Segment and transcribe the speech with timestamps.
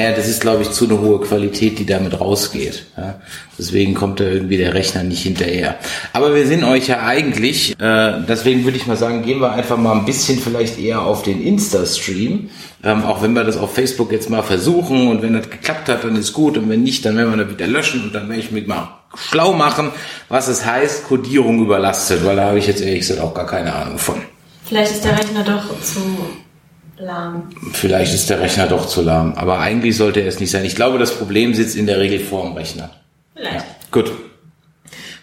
[0.00, 2.86] Naja, das ist, glaube ich, zu eine hohe Qualität, die damit rausgeht.
[2.96, 3.20] Ja?
[3.58, 5.76] Deswegen kommt da irgendwie der Rechner nicht hinterher.
[6.14, 9.76] Aber wir sind euch ja eigentlich, äh, deswegen würde ich mal sagen, gehen wir einfach
[9.76, 12.48] mal ein bisschen vielleicht eher auf den Insta-Stream.
[12.82, 16.02] Ähm, auch wenn wir das auf Facebook jetzt mal versuchen und wenn das geklappt hat,
[16.02, 18.40] dann ist gut und wenn nicht, dann werden wir das wieder löschen und dann werde
[18.40, 19.90] ich mich mal schlau machen,
[20.30, 23.74] was es heißt, Codierung überlastet, weil da habe ich jetzt ehrlich gesagt auch gar keine
[23.74, 24.22] Ahnung von.
[24.64, 26.00] Vielleicht ist der Rechner doch zu
[27.00, 27.50] lahm.
[27.72, 30.64] Vielleicht ist der Rechner doch zu lahm, aber eigentlich sollte er es nicht sein.
[30.64, 32.90] Ich glaube, das Problem sitzt in der Regel vor dem Rechner.
[33.34, 33.64] Vielleicht.
[33.90, 34.12] Gut.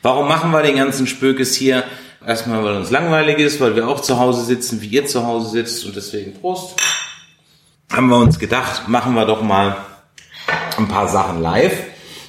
[0.02, 1.84] Warum machen wir den ganzen Spökes hier?
[2.26, 5.50] Erstmal, weil uns langweilig ist, weil wir auch zu Hause sitzen, wie ihr zu Hause
[5.50, 6.76] sitzt und deswegen Prost.
[7.92, 9.78] Haben wir uns gedacht, machen wir doch mal
[10.78, 11.74] ein paar Sachen live.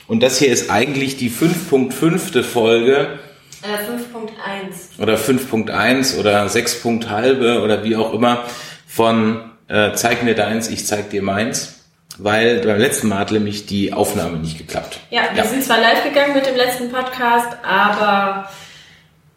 [0.06, 2.42] Und das hier ist eigentlich die 5.5.
[2.42, 3.18] Folge
[3.62, 5.02] Äh, 5.1.
[5.02, 8.44] oder 5.1 oder 6.5 oder wie auch immer
[8.86, 11.74] von äh, Zeig mir deins, ich zeig dir meins.
[12.20, 14.98] Weil beim letzten Mal hat nämlich die Aufnahme nicht geklappt.
[15.10, 18.50] Ja, wir sind zwar live gegangen mit dem letzten Podcast, aber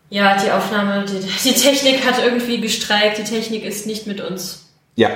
[0.09, 3.19] ja, die Aufnahme, die, die Technik hat irgendwie gestreikt.
[3.19, 4.65] Die Technik ist nicht mit uns.
[4.95, 5.11] Ja,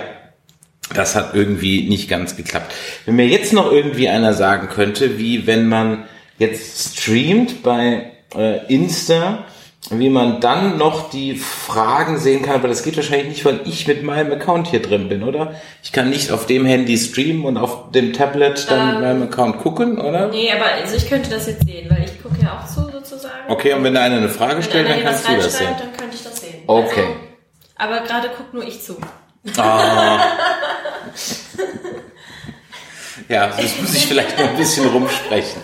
[0.94, 2.72] das hat irgendwie nicht ganz geklappt.
[3.06, 6.06] Wenn mir jetzt noch irgendwie einer sagen könnte, wie wenn man
[6.38, 9.46] jetzt streamt bei äh, Insta,
[9.92, 13.88] wie man dann noch die Fragen sehen kann, aber das geht wahrscheinlich nicht, weil ich
[13.88, 15.54] mit meinem Account hier drin bin, oder?
[15.84, 19.24] Ich kann nicht auf dem Handy streamen und auf dem Tablet dann mit Ähm, meinem
[19.24, 20.30] Account gucken, oder?
[20.30, 23.34] Nee, aber also ich könnte das jetzt sehen, weil ich gucke ja auch zu sozusagen.
[23.48, 25.70] Okay, und wenn da einer eine Frage stellt, dann kannst du das sehen.
[25.78, 26.64] dann könnte ich das sehen.
[26.66, 27.06] Okay.
[27.78, 28.96] Also, aber gerade guckt nur ich zu.
[33.30, 35.62] Ja, das muss ich vielleicht noch ein bisschen rumsprechen.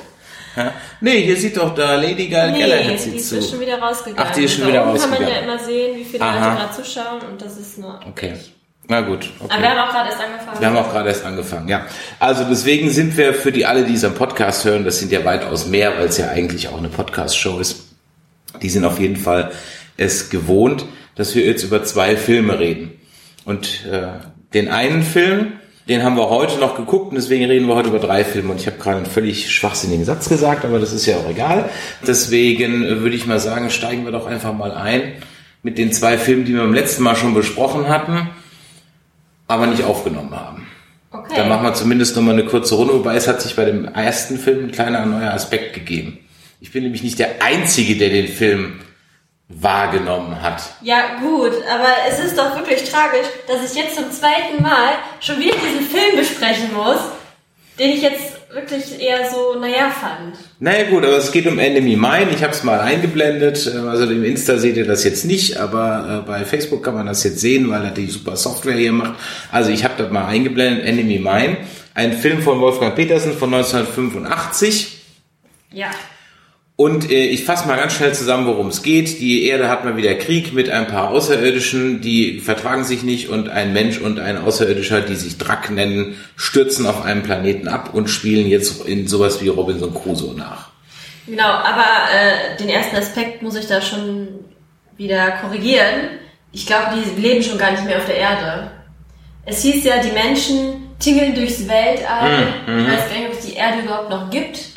[0.99, 3.41] Nee, hier sieht doch da Lady Gal Nee, Galahad die ist zu.
[3.41, 4.27] schon wieder rausgegangen.
[4.29, 5.49] Ach, die ist schon Da wieder oben kann man ja rausgegangen.
[5.55, 6.47] immer sehen, wie viele Aha.
[6.49, 8.33] Leute gerade zuschauen und das ist nur Okay.
[8.35, 8.53] ich.
[8.87, 9.29] Na gut.
[9.39, 9.53] Okay.
[9.53, 10.59] Aber wir haben auch gerade erst angefangen.
[10.59, 11.85] Wir haben auch gerade erst angefangen, ja.
[12.19, 15.67] Also deswegen sind wir für die alle, die am Podcast hören, das sind ja weitaus
[15.67, 17.87] mehr, weil es ja eigentlich auch eine Podcast-Show ist.
[18.61, 19.51] Die sind auf jeden Fall
[19.95, 20.85] es gewohnt,
[21.15, 22.99] dass wir jetzt über zwei Filme reden.
[23.45, 24.07] Und äh,
[24.53, 25.53] den einen Film,
[25.87, 28.51] den haben wir heute noch geguckt und deswegen reden wir heute über drei Filme.
[28.51, 31.69] Und ich habe gerade einen völlig schwachsinnigen Satz gesagt, aber das ist ja auch egal.
[32.05, 35.13] Deswegen äh, würde ich mal sagen, steigen wir doch einfach mal ein
[35.63, 38.29] mit den zwei Filmen, die wir beim letzten Mal schon besprochen hatten,
[39.47, 40.67] aber nicht aufgenommen haben.
[41.11, 41.33] Okay.
[41.35, 44.37] Dann machen wir zumindest nochmal eine kurze Runde, wobei es hat sich bei dem ersten
[44.37, 46.19] Film ein kleiner neuer Aspekt gegeben.
[46.61, 48.79] Ich bin nämlich nicht der Einzige, der den Film
[49.59, 50.61] wahrgenommen hat.
[50.81, 55.39] Ja, gut, aber es ist doch wirklich tragisch, dass ich jetzt zum zweiten Mal schon
[55.39, 56.99] wieder diesen Film besprechen muss,
[57.79, 60.35] den ich jetzt wirklich eher so, naja, fand.
[60.59, 62.27] Naja gut, aber es geht um Enemy Mine.
[62.35, 63.65] Ich habe es mal eingeblendet.
[63.73, 67.05] Ähm, Also im Insta seht ihr das jetzt nicht, aber äh, bei Facebook kann man
[67.05, 69.13] das jetzt sehen, weil er die super Software hier macht.
[69.51, 71.57] Also ich habe das mal eingeblendet, Enemy Mine.
[71.93, 74.97] Ein Film von Wolfgang Petersen von 1985.
[75.71, 75.89] Ja.
[76.81, 79.19] Und äh, ich fasse mal ganz schnell zusammen, worum es geht.
[79.19, 83.49] Die Erde hat mal wieder Krieg mit ein paar Außerirdischen, die vertragen sich nicht und
[83.49, 88.07] ein Mensch und ein Außerirdischer, die sich Drack nennen, stürzen auf einem Planeten ab und
[88.07, 90.69] spielen jetzt in sowas wie Robinson Crusoe nach.
[91.27, 94.29] Genau, aber äh, den ersten Aspekt muss ich da schon
[94.97, 96.09] wieder korrigieren.
[96.51, 98.71] Ich glaube, die leben schon gar nicht mehr auf der Erde.
[99.45, 102.47] Es hieß ja, die Menschen tingeln durchs Weltall.
[102.65, 104.70] Ich weiß gar nicht, ob es die Erde überhaupt noch gibt.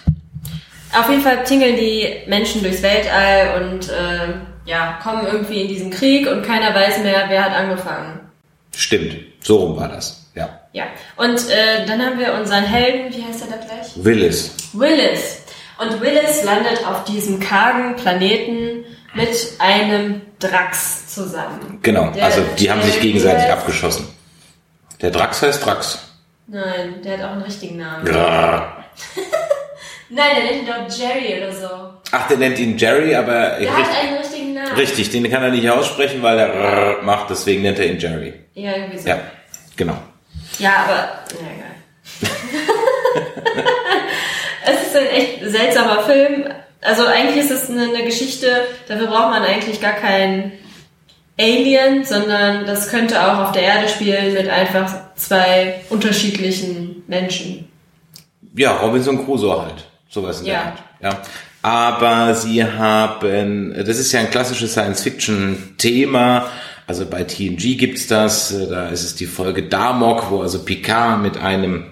[0.99, 4.35] Auf jeden Fall tingeln die Menschen durchs Weltall und äh,
[4.67, 8.21] ja, kommen irgendwie in diesen Krieg und keiner weiß mehr, wer hat angefangen.
[8.75, 10.27] Stimmt, so rum war das.
[10.35, 10.61] Ja.
[10.73, 10.85] Ja,
[11.17, 13.93] und äh, dann haben wir unseren Helden, wie heißt er da gleich?
[13.97, 14.55] Willis.
[14.73, 15.43] Willis.
[15.79, 21.79] Und Willis landet auf diesem kargen Planeten mit einem Drax zusammen.
[21.83, 24.09] Genau, Der- also die haben sich gegenseitig der- abgeschossen.
[25.01, 25.99] Der Drax heißt Drax.
[26.47, 28.05] Nein, der hat auch einen richtigen Namen.
[30.15, 31.69] Nein, der nennt ihn doch Jerry oder so.
[32.13, 34.73] Ach, der nennt ihn Jerry, aber Der hat einen richtigen Namen.
[34.77, 38.33] richtig, den kann er nicht aussprechen, weil er macht, deswegen nennt er ihn Jerry.
[38.55, 39.09] Ja, irgendwie so.
[39.09, 39.19] Ja,
[39.77, 39.97] genau.
[40.61, 40.95] Ja, aber,
[41.41, 42.31] ja, egal.
[44.67, 46.45] es ist ein echt seltsamer Film.
[46.81, 50.53] Also eigentlich ist es eine, eine Geschichte, dafür braucht man eigentlich gar keinen
[51.41, 57.69] Alien, sondern das könnte auch auf der Erde spielen mit einfach zwei unterschiedlichen Menschen.
[58.55, 59.87] Ja, Robinson Crusoe halt.
[60.15, 60.53] Sowas in Ja.
[60.53, 60.83] der Art.
[61.03, 61.23] Ja.
[61.63, 66.47] Aber sie haben, das ist ja ein klassisches Science-Fiction-Thema.
[66.87, 71.39] Also bei TNG gibt's das, da ist es die Folge Darmok, wo also Picard mit
[71.39, 71.85] einem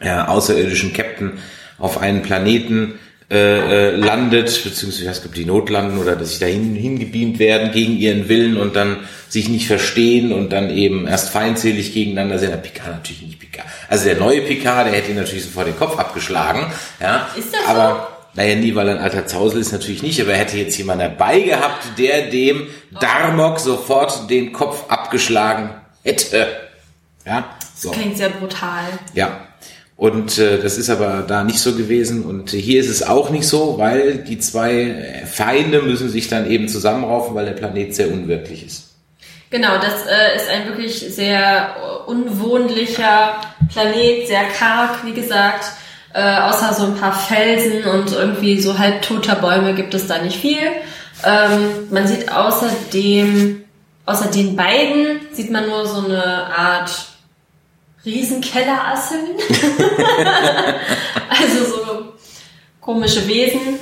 [0.00, 1.32] äh, außerirdischen Captain
[1.78, 2.98] auf einen Planeten
[3.32, 7.96] äh, äh, landet, beziehungsweise nicht, ob die notlanden oder dass sie dahin hingebeamt werden gegen
[7.96, 8.98] ihren Willen und dann
[9.30, 12.50] sich nicht verstehen und dann eben erst feindselig gegeneinander sind.
[12.50, 13.66] Der Picard natürlich nicht Picard.
[13.88, 16.70] Also der neue Picard, der hätte ihn natürlich sofort den Kopf abgeschlagen.
[17.00, 20.32] Ja, Ist das aber naja, nie, weil er ein alter Zausel ist natürlich nicht, aber
[20.32, 22.66] er hätte jetzt jemanden dabei gehabt, der dem
[22.98, 25.70] Darmok sofort den Kopf abgeschlagen
[26.02, 26.46] hätte.
[27.26, 27.44] Ja,
[27.74, 27.90] so.
[27.90, 28.84] Klingt sehr brutal.
[29.14, 29.48] Ja.
[30.02, 32.24] Und äh, das ist aber da nicht so gewesen.
[32.24, 36.66] Und hier ist es auch nicht so, weil die zwei Feinde müssen sich dann eben
[36.66, 38.94] zusammenraufen, weil der Planet sehr unwirklich ist.
[39.50, 41.76] Genau, das äh, ist ein wirklich sehr
[42.08, 45.66] unwohnlicher Planet, sehr karg, wie gesagt.
[46.12, 50.18] Äh, außer so ein paar Felsen und irgendwie so halb toter Bäume gibt es da
[50.18, 50.58] nicht viel.
[51.24, 53.62] Ähm, man sieht außerdem,
[54.06, 57.11] außer den beiden, sieht man nur so eine Art
[58.04, 59.26] Riesenkellerasseln.
[61.28, 62.12] also so
[62.80, 63.78] komische Wesen,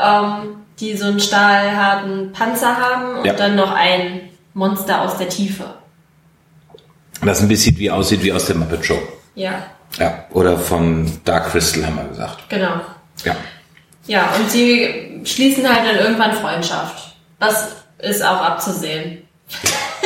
[0.00, 3.32] ähm, die so einen stahlharten Panzer haben und Ja.
[3.34, 5.74] dann noch ein Monster aus der Tiefe.
[7.24, 8.98] Das ein bisschen wie aussieht wie aus der Muppet Show.
[9.34, 9.66] Ja,
[9.98, 10.24] Ja.
[10.30, 12.48] Oder von Dark Crystal haben wir gesagt.
[12.48, 12.80] genau.
[13.24, 13.36] Ja.
[14.06, 17.14] Ja, und sie schließen halt dann irgendwann Freundschaft.
[17.38, 17.68] Das
[17.98, 19.22] ist auch abzusehen.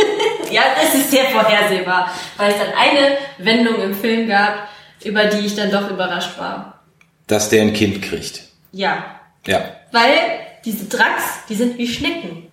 [0.52, 4.68] ja, das ist sehr vorhersehbar, weil es dann eine Wendung im Film gab,
[5.04, 6.80] über die ich dann doch überrascht war.
[7.26, 8.42] Dass der ein Kind kriegt.
[8.72, 9.04] Ja,
[9.46, 9.60] Ja.
[9.92, 10.08] weil
[10.64, 12.44] diese Drax, die sind wie Schnecken.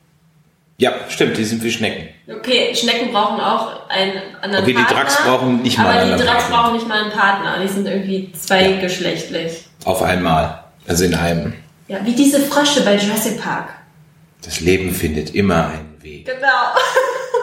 [0.77, 2.09] Ja, stimmt, die sind wie Schnecken.
[2.27, 4.95] Okay, Schnecken brauchen auch einen anderen Okay, die Partner.
[5.01, 6.57] Drax brauchen nicht mal aber einen die anderen Drax Partner.
[6.63, 7.57] brauchen nicht mal einen Partner.
[7.61, 9.65] Die sind irgendwie zweigeschlechtlich.
[9.85, 10.63] Auf einmal.
[10.87, 11.53] Also in einem.
[11.87, 13.69] Ja, wie diese Frösche bei Jurassic Park.
[14.43, 16.25] Das Leben findet immer einen Weg.
[16.25, 16.39] Genau.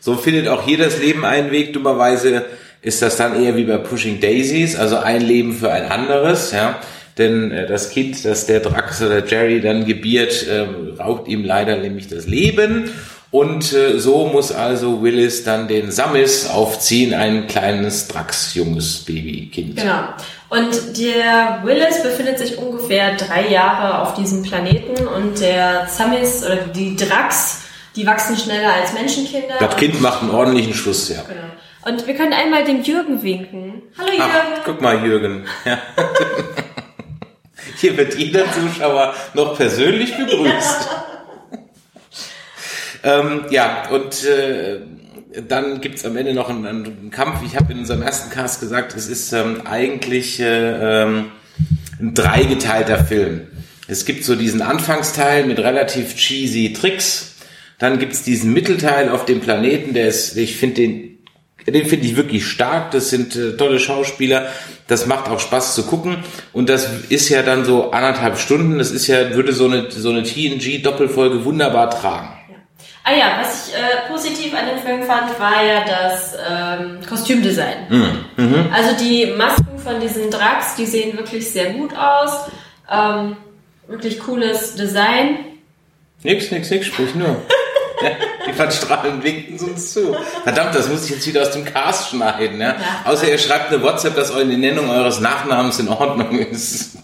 [0.00, 1.72] So findet auch hier das Leben einen Weg.
[1.72, 2.46] Dummerweise
[2.82, 6.80] ist das dann eher wie bei Pushing Daisies, also ein Leben für ein anderes, ja.
[7.18, 11.76] Denn äh, das Kind, das der Drax oder Jerry dann gebiert, ähm, raubt ihm leider
[11.76, 12.90] nämlich das Leben.
[13.30, 19.76] Und äh, so muss also Willis dann den Samis aufziehen, ein kleines Drax, junges Babykind.
[19.76, 20.02] Genau.
[20.48, 26.56] Und der Willis befindet sich ungefähr drei Jahre auf diesem Planeten und der Samis oder
[26.56, 27.62] die Drax,
[28.00, 29.56] die wachsen schneller als Menschenkinder.
[29.60, 31.22] Das Kind macht einen ordentlichen Schuss, ja.
[31.28, 31.40] Genau.
[31.82, 33.82] Und wir können einmal dem Jürgen winken.
[33.98, 34.22] Hallo Jürgen.
[34.32, 35.44] Ach, guck mal, Jürgen.
[35.66, 35.78] Ja.
[37.76, 40.88] Hier wird jeder Zuschauer noch persönlich begrüßt.
[43.04, 44.80] ähm, ja, und äh,
[45.46, 47.40] dann gibt's am Ende noch einen, einen Kampf.
[47.44, 51.32] Ich habe in unserem ersten Cast gesagt, es ist ähm, eigentlich äh, ähm,
[51.98, 53.46] ein dreigeteilter Film.
[53.88, 57.34] Es gibt so diesen Anfangsteil mit relativ cheesy Tricks.
[57.80, 61.10] Dann gibt's diesen Mittelteil auf dem Planeten, der ist, ich finde den
[61.66, 62.90] den finde ich wirklich stark.
[62.90, 64.48] Das sind äh, tolle Schauspieler.
[64.86, 66.24] Das macht auch Spaß zu gucken.
[66.52, 68.78] Und das ist ja dann so anderthalb Stunden.
[68.78, 72.36] Das ist ja, würde so eine, so eine TNG-Doppelfolge wunderbar tragen.
[73.04, 77.86] Ah ja, was ich äh, positiv an dem Film fand, war ja das ähm, Kostümdesign.
[78.72, 82.50] Also die Masken von diesen Drax, die sehen wirklich sehr gut aus.
[82.90, 83.36] Ähm,
[83.86, 85.38] wirklich cooles Design.
[86.22, 87.40] Nix, nix, nix, sprich nur.
[88.02, 88.10] Ja,
[88.48, 90.16] die Verstrahlen winken uns zu.
[90.42, 92.60] Verdammt, das muss ich jetzt wieder aus dem Cast schneiden.
[92.60, 92.68] Ja?
[92.70, 92.76] Ja.
[93.04, 96.96] Außer ihr schreibt eine WhatsApp, dass eure Nennung eures Nachnamens in Ordnung ist.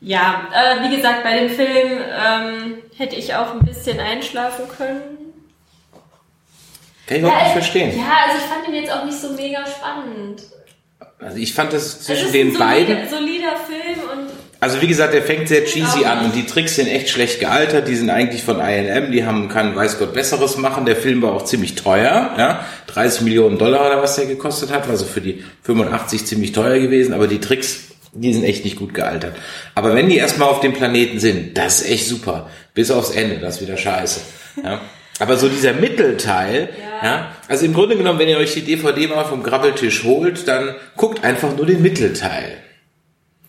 [0.00, 5.02] Ja, äh, wie gesagt, bei dem Film ähm, hätte ich auch ein bisschen einschlafen können.
[7.06, 7.98] Kann ich überhaupt nicht verstehen.
[7.98, 10.42] Ja, also ich fand ihn jetzt auch nicht so mega spannend.
[11.18, 13.08] Also ich fand das Es zwischen ist den ein solider, beiden.
[13.08, 16.88] solider Film und Also wie gesagt, der fängt sehr cheesy an und die Tricks sind
[16.88, 17.86] echt schlecht gealtert.
[17.86, 20.84] Die sind eigentlich von ILM, die haben keinen weiß Gott Besseres machen.
[20.86, 24.88] Der Film war auch ziemlich teuer, ja, 30 Millionen Dollar oder was der gekostet hat,
[24.90, 27.14] also für die 85 ziemlich teuer gewesen.
[27.14, 29.36] Aber die Tricks, die sind echt nicht gut gealtert.
[29.76, 32.50] Aber wenn die erstmal auf dem Planeten sind, das ist echt super.
[32.74, 34.20] Bis aufs Ende, das ist wieder scheiße.
[34.64, 34.80] Ja.
[35.20, 36.70] Aber so dieser Mittelteil,
[37.00, 37.08] ja.
[37.08, 37.36] Ja.
[37.46, 41.22] also im Grunde genommen, wenn ihr euch die DVD mal vom Grabbeltisch holt, dann guckt
[41.22, 42.65] einfach nur den Mittelteil.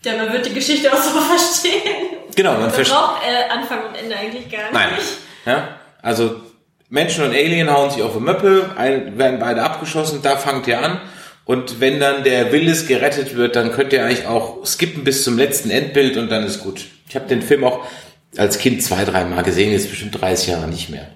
[0.04, 2.18] Ja, man wird die Geschichte auch so verstehen.
[2.36, 2.96] Genau, man Man versteht.
[2.96, 4.90] braucht äh, Anfang und Ende eigentlich gar Nein.
[4.96, 5.08] nicht.
[5.46, 5.80] Ja?
[6.02, 6.42] Also
[6.90, 10.82] Menschen und Alien hauen sich auf die Möppe, ein, werden beide abgeschossen, da fangt ihr
[10.84, 11.02] an.
[11.46, 15.38] Und wenn dann der Willis gerettet wird, dann könnt ihr eigentlich auch skippen bis zum
[15.38, 16.86] letzten Endbild und dann ist gut.
[17.08, 17.86] Ich habe den Film auch
[18.38, 21.08] als Kind zwei, dreimal gesehen, jetzt bestimmt 30 Jahre nicht mehr.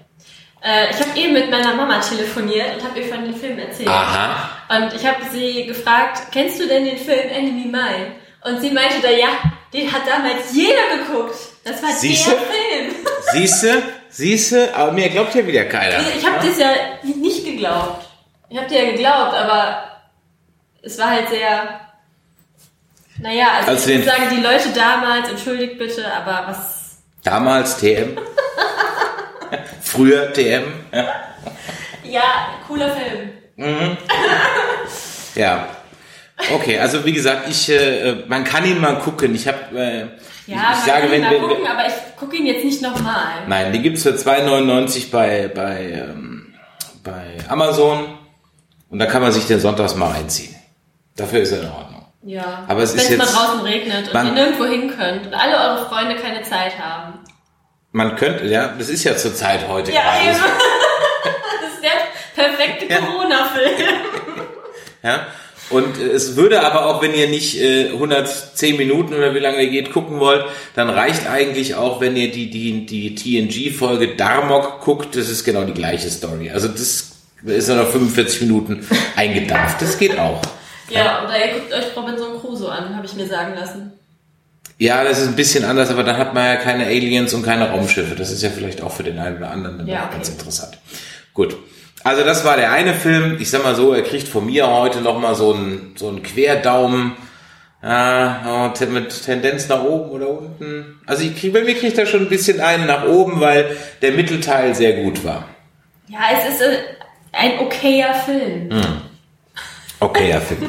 [0.64, 3.88] Äh, ich habe eben mit meiner Mama telefoniert und habe ihr von dem Film erzählt.
[3.88, 4.48] Aha.
[4.70, 8.12] Und ich habe sie gefragt, kennst du denn den Film Enemy Mine?
[8.44, 9.28] Und sie meinte da, ja,
[9.72, 11.36] den hat damals jeder geguckt.
[11.64, 12.30] Das war Siehste?
[12.30, 13.06] der Film.
[13.32, 15.96] Siehste, siehste, aber mir glaubt ja wieder keiner.
[15.96, 16.70] Also ich habe das ja
[17.02, 18.06] nicht geglaubt.
[18.48, 19.84] Ich habe dir ja geglaubt, aber
[20.82, 21.80] es war halt sehr.
[23.18, 26.98] Naja, also Als ich würde sagen, die Leute damals, entschuldigt bitte, aber was.
[27.22, 28.18] Damals TM.
[29.82, 30.64] Früher TM.
[30.92, 31.14] Ja.
[32.02, 32.22] Ja,
[32.66, 33.30] cooler Film.
[35.34, 35.68] ja.
[36.54, 39.34] Okay, also wie gesagt, ich, äh, man kann ihn mal gucken.
[39.34, 40.08] Ich habe, äh, Ja,
[40.46, 42.82] ich, man sage, kann ihn wenn, mal wenn, gucken, aber ich gucke ihn jetzt nicht
[42.82, 43.42] nochmal.
[43.46, 46.54] nein, den gibt's für 2,99 bei bei ähm,
[47.04, 48.18] bei Amazon
[48.90, 50.54] und da kann man sich den sonntags mal reinziehen.
[51.16, 52.06] Dafür ist er in Ordnung.
[52.24, 52.64] Ja.
[52.68, 55.26] Aber es Wenn ist es mal jetzt- draußen regnet und Man- ihr nirgendwo hin könnt
[55.26, 57.18] und alle eure Freunde keine Zeit haben.
[57.92, 60.30] Man könnte, ja, das ist ja zur Zeit heute Ja, gerade.
[60.30, 60.38] eben.
[61.62, 62.98] Das ist der perfekte Ja.
[63.00, 63.88] Corona-Film.
[65.02, 65.26] Ja?
[65.72, 69.62] Und äh, es würde aber auch, wenn ihr nicht äh, 110 Minuten oder wie lange
[69.62, 74.80] ihr geht gucken wollt, dann reicht eigentlich auch, wenn ihr die, die, die TNG-Folge Darmok
[74.80, 76.50] guckt, das ist genau die gleiche Story.
[76.50, 77.12] Also das
[77.44, 78.86] ist ja noch 45 Minuten
[79.16, 79.80] eingedampft.
[79.80, 80.40] Das geht auch.
[80.90, 83.92] Ja, oder ihr guckt euch Robinson Crusoe an, habe ich mir sagen lassen.
[84.78, 87.70] Ja, das ist ein bisschen anders, aber dann hat man ja keine Aliens und keine
[87.70, 88.14] Raumschiffe.
[88.14, 90.14] Das ist ja vielleicht auch für den einen oder anderen dann Ja, okay.
[90.16, 90.78] ganz interessant.
[91.34, 91.56] Gut.
[92.04, 93.36] Also das war der eine Film.
[93.40, 97.12] Ich sag mal so, er kriegt von mir heute nochmal so einen, so einen Querdaumen.
[97.82, 101.00] Ja, mit Tendenz nach oben oder unten.
[101.04, 104.12] Also ich krieg, bei mir kriegt er schon ein bisschen einen nach oben, weil der
[104.12, 105.48] Mittelteil sehr gut war.
[106.08, 106.76] Ja, es ist äh,
[107.32, 108.70] ein okayer Film.
[109.98, 110.68] Okay, ja, Film.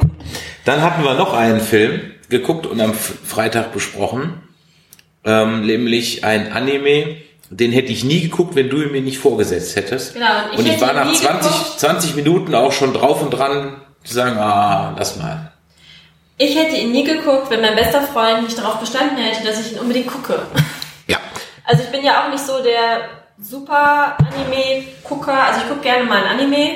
[0.66, 4.42] Dann hatten wir noch einen Film geguckt und am Freitag besprochen.
[5.26, 7.18] Ähm, nämlich ein Anime,
[7.50, 10.14] den hätte ich nie geguckt, wenn du ihn mir nicht vorgesetzt hättest.
[10.14, 11.80] Genau, und ich und ich war nach nie 20, geguckt.
[11.80, 15.52] 20 Minuten auch schon drauf und dran zu sagen, ah, lass mal.
[16.38, 19.74] Ich hätte ihn nie geguckt, wenn mein bester Freund nicht darauf bestanden hätte, dass ich
[19.74, 20.42] ihn unbedingt gucke.
[21.08, 21.18] Ja.
[21.64, 23.02] Also ich bin ja auch nicht so der
[23.40, 25.44] super Anime-Gucker.
[25.44, 26.72] Also ich gucke gerne mal ein Anime,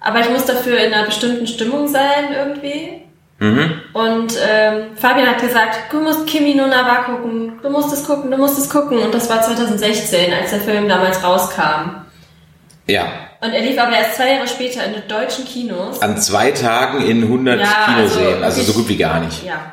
[0.00, 3.05] aber ich muss dafür in einer bestimmten Stimmung sein irgendwie.
[3.38, 8.30] Und ähm, Fabian hat gesagt, du musst Kimi no Nawa gucken, du musst es gucken,
[8.30, 8.98] du musst es gucken.
[8.98, 12.06] Und das war 2016, als der Film damals rauskam.
[12.86, 13.04] Ja.
[13.42, 16.00] Und er lief aber erst zwei Jahre später in den deutschen Kinos.
[16.00, 18.26] An zwei Tagen in 100 Ja, Kinoseen.
[18.42, 19.44] also Also, so gut wie gar nicht.
[19.44, 19.72] Ja.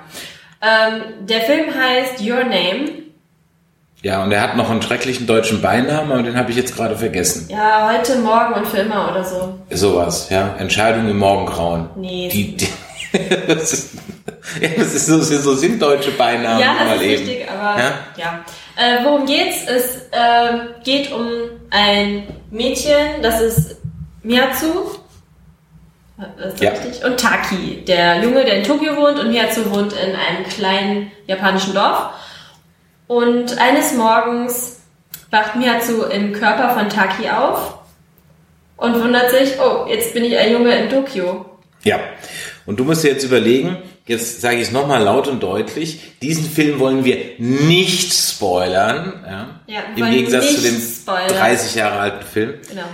[0.62, 2.89] Ähm, der Film heißt Your Name.
[4.01, 6.98] Ja, und er hat noch einen schrecklichen deutschen Beinamen, aber den habe ich jetzt gerade
[6.98, 7.48] vergessen.
[7.50, 9.58] Ja, heute, morgen und für immer oder so.
[9.70, 10.55] Sowas, ja.
[10.60, 11.89] Entscheidung im Morgengrauen.
[11.96, 12.27] Nee.
[12.27, 12.67] Die, die,
[13.48, 13.93] das, ist,
[14.62, 17.27] ja, das ist so, so sind deutsche Beinamen Ja, das mal ist eben.
[17.27, 17.93] richtig, aber Ja?
[18.17, 18.46] ja.
[18.75, 19.58] Äh, worum geht's?
[19.67, 21.27] Es äh, geht um
[21.70, 23.77] ein Mädchen, das ist
[24.24, 24.96] Miyazu.
[26.38, 26.72] Das ist Ja.
[26.72, 27.03] richtig.
[27.05, 31.74] Und Taki, der Junge, der in Tokio wohnt und Miyazu wohnt in einem kleinen japanischen
[31.74, 32.10] Dorf.
[33.08, 34.79] Und eines Morgens
[35.29, 37.77] wacht Miyazu im Körper von Taki auf
[38.77, 41.46] und wundert sich, oh, jetzt bin ich ein Junge in Tokio.
[41.84, 42.00] Ja.
[42.65, 43.77] Und du musst dir jetzt überlegen,
[44.08, 49.48] jetzt sage ich es nochmal laut und deutlich, diesen Film wollen wir nicht spoilern, ja,
[49.67, 51.27] Ja, im Gegensatz zu dem spoilern.
[51.38, 52.53] 30 Jahre alten Film.
[52.70, 52.86] Genau.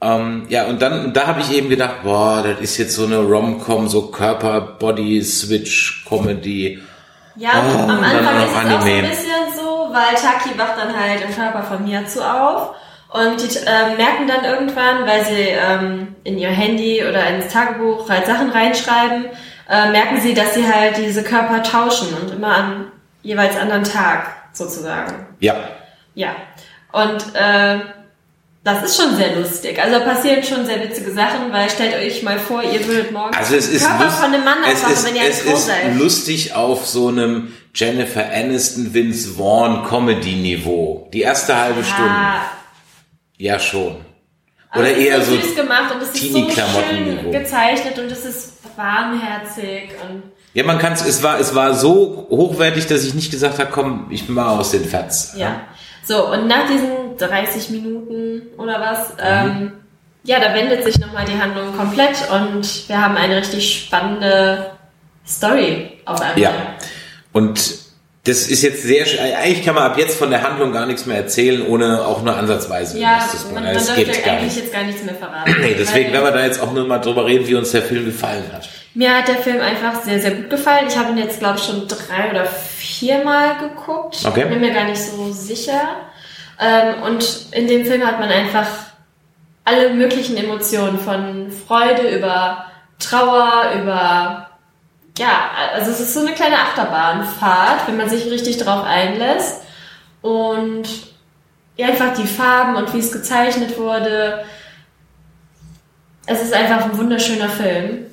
[0.00, 3.18] Ähm, ja, und dann, da habe ich eben gedacht, boah, das ist jetzt so eine
[3.18, 6.78] Rom-Com, so Körper-Body-Switch-Comedy.
[7.36, 10.98] Ja, Oh, am Anfang ist es auch so ein bisschen so, weil Taki wacht dann
[10.98, 12.74] halt im Körper von Miyazu auf
[13.10, 18.08] und die ähm, merken dann irgendwann, weil sie ähm, in ihr Handy oder ins Tagebuch
[18.08, 19.26] halt Sachen reinschreiben,
[19.70, 24.26] äh, merken sie, dass sie halt diese Körper tauschen und immer an jeweils anderen Tag
[24.52, 25.26] sozusagen.
[25.40, 25.56] Ja.
[26.14, 26.30] Ja.
[26.92, 27.78] Und äh,
[28.64, 29.80] das ist schon sehr lustig.
[29.82, 33.34] Also da passieren schon sehr witzige Sachen, weil stellt euch mal vor, ihr würdet morgen
[33.34, 35.66] Also es ist, Körper lust- von einem Mann es aufwachen, ist, wenn ihr es ist
[35.66, 35.96] seid.
[35.96, 41.08] lustig auf so einem Jennifer Aniston, Vince Vaughn Comedy Niveau.
[41.12, 42.10] Die erste halbe Stunde.
[43.38, 43.96] Ja, schon.
[44.70, 48.24] Aber Oder ist eher so süß gemacht und es ist so schön gezeichnet und es
[48.26, 53.30] ist warmherzig und Ja, man kann es war, es war so hochwertig, dass ich nicht
[53.30, 55.34] gesagt habe, komm, ich bin mal aus den Fats.
[55.36, 55.62] ja.
[56.04, 59.16] So, und nach diesen 30 Minuten oder was, Mhm.
[59.22, 59.72] ähm,
[60.24, 64.70] ja, da wendet sich nochmal die Handlung komplett und wir haben eine richtig spannende
[65.26, 66.38] Story auf einmal.
[66.40, 66.52] Ja.
[67.32, 67.60] Und
[68.28, 71.06] das ist jetzt sehr, sch- eigentlich kann man ab jetzt von der Handlung gar nichts
[71.06, 73.54] mehr erzählen, ohne auch nur ansatzweise Ja, spoilern.
[73.54, 74.64] man, man Das dürfte geht gar eigentlich nicht.
[74.64, 75.56] jetzt gar nichts mehr verraten.
[75.60, 78.04] Nee, deswegen werden wir da jetzt auch nur mal drüber reden, wie uns der Film
[78.04, 78.68] gefallen hat.
[78.94, 80.86] Mir hat der Film einfach sehr, sehr gut gefallen.
[80.88, 84.18] Ich habe ihn jetzt, glaube ich, schon drei oder viermal geguckt.
[84.24, 84.44] Okay.
[84.46, 85.80] Bin mir gar nicht so sicher.
[86.60, 88.66] Ähm, und in dem Film hat man einfach
[89.64, 92.64] alle möglichen Emotionen von Freude über
[92.98, 94.47] Trauer, über
[95.18, 99.62] ja, also es ist so eine kleine Achterbahnfahrt, wenn man sich richtig drauf einlässt.
[100.22, 100.88] Und
[101.76, 104.44] ja, einfach die Farben und wie es gezeichnet wurde.
[106.26, 108.06] Es ist einfach ein wunderschöner Film.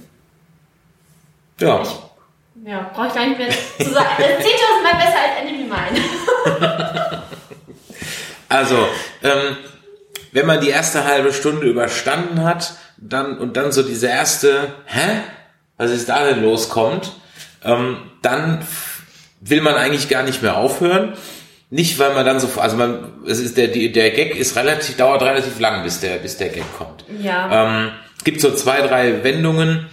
[1.60, 1.82] Ja.
[1.82, 1.90] Ich,
[2.66, 4.08] ja, brauche ich gar nicht mehr zu sagen.
[4.18, 7.22] Das ist 10.000 Mal besser als Enemy Mine.
[8.48, 8.88] Also,
[9.24, 9.58] ähm,
[10.32, 15.22] wenn man die erste halbe Stunde überstanden hat, dann und dann so diese erste, hä?
[15.78, 17.12] Was ist da denn loskommt,
[17.64, 18.66] ähm, dann
[19.42, 21.14] will man eigentlich gar nicht mehr aufhören.
[21.70, 25.24] Nicht, weil man dann so, also man, es ist der, der Gag ist relativ, dauert
[25.24, 27.04] relativ lang, bis der, bis der Gag kommt.
[27.22, 27.68] Ja.
[27.68, 27.92] Ähm,
[28.24, 29.88] gibt so zwei, drei Wendungen,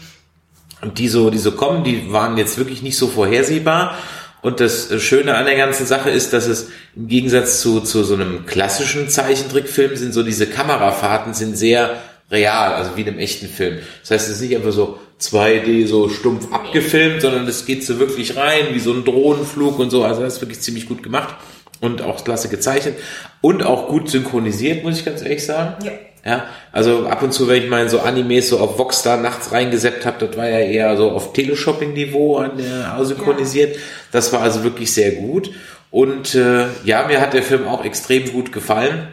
[0.97, 3.97] die so, die so kommen, die waren jetzt wirklich nicht so vorhersehbar.
[4.43, 8.15] Und das Schöne an der ganzen Sache ist, dass es im Gegensatz zu, zu so
[8.15, 13.49] einem klassischen Zeichentrickfilm sind so diese Kamerafahrten sind sehr real, also wie in einem echten
[13.49, 13.79] Film.
[14.01, 17.99] Das heißt, es ist nicht einfach so 2D so stumpf abgefilmt, sondern es geht so
[17.99, 20.05] wirklich rein, wie so ein Drohnenflug und so.
[20.05, 21.37] Also das ist wirklich ziemlich gut gemacht
[21.81, 22.97] und auch klasse gezeichnet
[23.41, 25.85] und auch gut synchronisiert, muss ich ganz ehrlich sagen.
[25.85, 25.93] Ja.
[26.25, 29.50] Ja, also ab und zu, wenn ich mal in so Animes so auf Voxstar nachts
[29.50, 33.76] reingeseppt habe, das war ja eher so auf Teleshopping-Niveau an der synchronisiert.
[34.12, 35.50] Das war also wirklich sehr gut.
[35.91, 39.09] Und äh, ja, mir hat der Film auch extrem gut gefallen.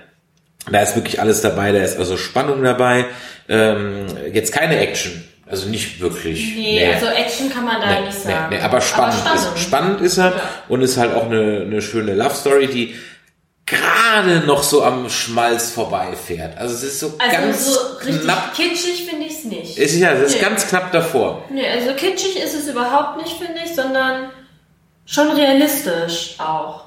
[0.72, 3.06] Da ist wirklich alles dabei, da ist also Spannung dabei.
[3.48, 6.56] Ähm, jetzt keine Action, also nicht wirklich.
[6.56, 8.48] Nee, also Action kann man da nicht sagen.
[8.50, 9.56] Nee, nee, aber spannend, spannend.
[9.56, 10.42] Ist, spannend ist er Ja.
[10.68, 12.96] und ist halt auch eine, eine schöne Love Story, die
[13.66, 16.58] gerade noch so am Schmalz vorbeifährt.
[16.58, 18.56] Also es ist so Also ganz so richtig knapp.
[18.56, 19.78] kitschig finde ich es nicht.
[19.78, 20.42] Es ist ja, das ist Nee.
[20.42, 21.44] ganz knapp davor.
[21.52, 24.30] Nee, also kitschig ist es überhaupt nicht, finde ich, sondern
[25.06, 26.86] schon realistisch auch.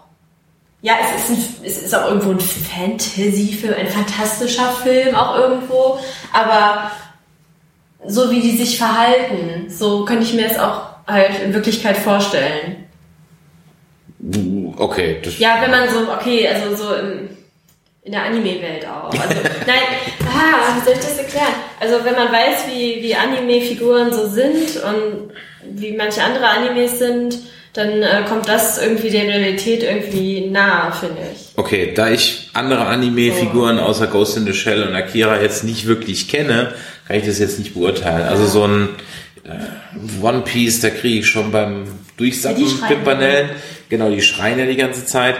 [0.80, 6.00] Ja, es ist, ein, es ist auch irgendwo ein Fantasy-Film, ein fantastischer Film auch irgendwo,
[6.32, 6.90] aber
[8.06, 12.84] so wie die sich verhalten, so könnte ich mir es auch halt in Wirklichkeit vorstellen.
[14.76, 17.28] Okay, das, Ja, wenn man so, okay, also so im,
[18.02, 19.10] in der Anime-Welt auch.
[19.10, 19.34] Also,
[19.66, 19.82] nein,
[20.26, 21.54] ah, wie soll ich das erklären?
[21.80, 25.32] Also wenn man weiß, wie, wie Anime-Figuren so sind und
[25.76, 27.38] wie manche andere Animes sind,
[27.72, 31.52] dann äh, kommt das irgendwie der Realität irgendwie nahe, finde ich.
[31.56, 36.28] okay, da ich andere Anime-Figuren außer Ghost in the Shell und Akira jetzt nicht wirklich
[36.28, 36.74] kenne,
[37.06, 38.26] kann ich das jetzt nicht beurteilen.
[38.26, 38.88] Also so ein
[39.44, 41.84] äh, One Piece, da kriege ich schon beim
[42.18, 43.50] Ja, die schreien Pimpernellen.
[43.88, 45.36] Genau, die schreien ja die ganze Zeit.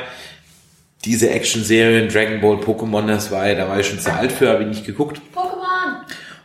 [1.05, 4.51] Diese Action-Serien, Dragon Ball, Pokémon, das war ja, da war ich schon zu alt für,
[4.51, 5.21] habe ich nicht geguckt.
[5.35, 5.63] Pokémon!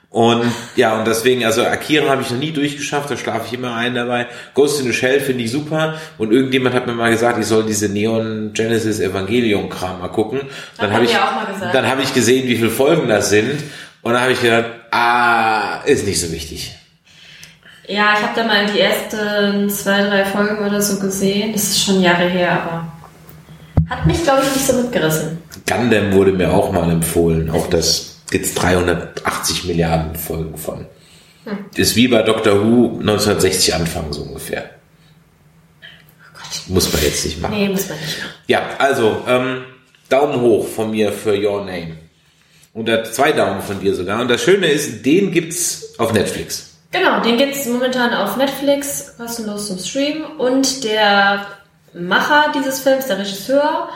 [0.10, 3.76] Und ja, und deswegen, also Akira habe ich noch nie durchgeschafft, da schlafe ich immer
[3.76, 4.26] ein dabei.
[4.56, 6.00] Ghost in the Shell finde ich super.
[6.18, 10.42] Und irgendjemand hat mir mal gesagt, ich soll diese Neon Genesis Evangelion Kram mal gucken.
[10.80, 11.12] Dann habe ich,
[11.74, 13.62] dann habe ich gesehen, wie viele Folgen das sind.
[14.02, 16.76] Und dann habe ich gedacht, ah, ist nicht so wichtig.
[17.88, 21.54] Ja, ich habe da mal die ersten zwei, drei Folgen oder so gesehen.
[21.54, 22.92] Das ist schon Jahre her, aber
[23.90, 25.38] hat mich, glaube ich, nicht so mitgerissen.
[25.66, 27.50] Gundam wurde mir auch mal empfohlen.
[27.50, 30.86] Auch das gibt's 380 Milliarden Folgen von.
[31.46, 31.58] Hm.
[31.76, 34.70] Ist wie bei Doctor Who 1960 anfangen, so ungefähr.
[36.68, 37.56] Muss man jetzt nicht machen.
[37.56, 38.18] Nee, muss man nicht.
[38.48, 39.64] Ja, also ähm,
[40.10, 41.98] Daumen hoch von mir für Your Name.
[42.78, 44.22] Und da zwei Daumen von dir sogar.
[44.22, 46.76] Und das Schöne ist, den gibt's auf Netflix.
[46.92, 50.24] Genau, den gibt's momentan auf Netflix, kostenlos zum Stream.
[50.38, 51.48] Und der
[51.96, 53.90] Macher dieses Films, der Regisseur,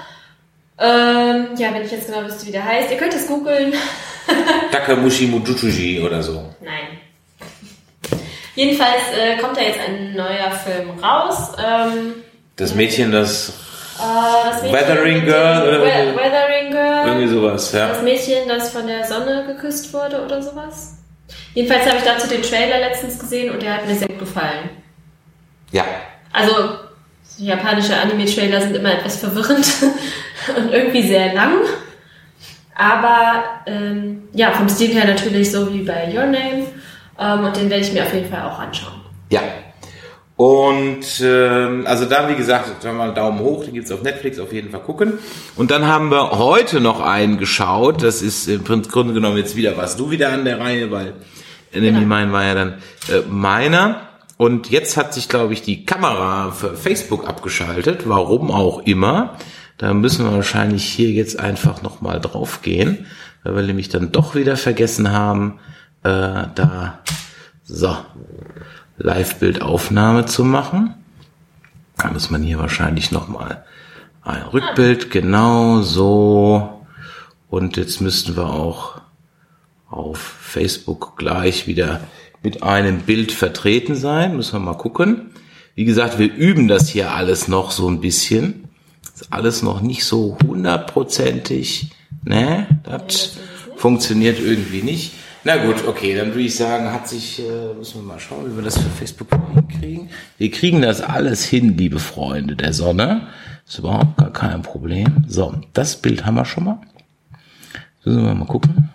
[0.80, 3.72] ähm, ja, wenn ich jetzt genau wüsste, wie der heißt, ihr könnt es googeln.
[4.72, 6.52] Takamushi Mujuchuji oder so.
[6.60, 6.98] Nein.
[8.56, 11.52] Jedenfalls äh, kommt da jetzt ein neuer Film raus.
[11.63, 12.15] Ähm,
[12.56, 13.54] Das Mädchen, das
[14.01, 16.15] äh, Weathering Girl oder We?
[16.15, 17.07] Weathering Girl.
[17.07, 17.89] irgendwie sowas, ja.
[17.89, 20.97] Das Mädchen, das von der Sonne geküsst wurde oder sowas.
[21.53, 24.69] Jedenfalls habe ich dazu den Trailer letztens gesehen und der hat mir sehr gut gefallen.
[25.71, 25.85] Ja.
[26.33, 26.53] Also,
[27.23, 29.65] so japanische Anime-Trailer sind immer etwas verwirrend
[30.57, 31.55] und irgendwie sehr lang.
[32.75, 36.67] Aber ähm, ja, vom Stil her natürlich so wie bei Your Name.
[37.19, 39.01] Ähm, und den werde ich mir auf jeden Fall auch anschauen.
[39.29, 39.41] Ja.
[40.41, 44.71] Und ähm, also da, wie gesagt, mal Daumen hoch, den gibt's auf Netflix, auf jeden
[44.71, 45.19] Fall gucken.
[45.56, 48.01] Und dann haben wir heute noch einen geschaut.
[48.01, 51.13] Das ist im Grunde genommen jetzt wieder, warst du wieder an der Reihe, weil
[51.71, 52.69] Enemy Mine war ja dann
[53.08, 54.10] äh, meiner.
[54.38, 59.38] Und jetzt hat sich, glaube ich, die Kamera für Facebook abgeschaltet, warum auch immer.
[59.77, 63.06] Da müssen wir wahrscheinlich hier jetzt einfach nochmal drauf gehen,
[63.43, 65.60] weil wir nämlich dann doch wieder vergessen haben,
[66.04, 66.97] äh, da
[67.63, 67.95] so
[68.97, 70.95] Live-Bildaufnahme zu machen.
[71.97, 73.63] Da muss man hier wahrscheinlich nochmal
[74.23, 76.86] ein Rückbild, genau so.
[77.49, 79.01] Und jetzt müssten wir auch
[79.89, 82.01] auf Facebook gleich wieder
[82.43, 84.36] mit einem Bild vertreten sein.
[84.36, 85.32] Müssen wir mal gucken.
[85.75, 88.69] Wie gesagt, wir üben das hier alles noch so ein bisschen.
[89.13, 91.91] Ist alles noch nicht so hundertprozentig.
[92.23, 93.38] Ne, das
[93.75, 95.13] funktioniert irgendwie nicht.
[95.43, 98.56] Na gut, okay, dann würde ich sagen, hat sich, äh, müssen wir mal schauen, wie
[98.56, 100.10] wir das für Facebook hinkriegen.
[100.38, 103.27] Wir kriegen das alles hin, liebe Freunde der Sonne.
[103.67, 105.25] Ist überhaupt gar kein Problem.
[105.27, 106.82] So, das Bild haben wir schon mal.
[108.06, 108.89] Müssen wir mal gucken,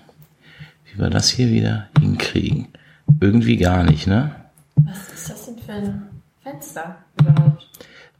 [0.84, 2.68] wie wir das hier wieder hinkriegen.
[3.20, 4.30] Irgendwie gar nicht, ne?
[4.76, 6.02] Was ist das denn für ein
[6.44, 7.68] Fenster überhaupt?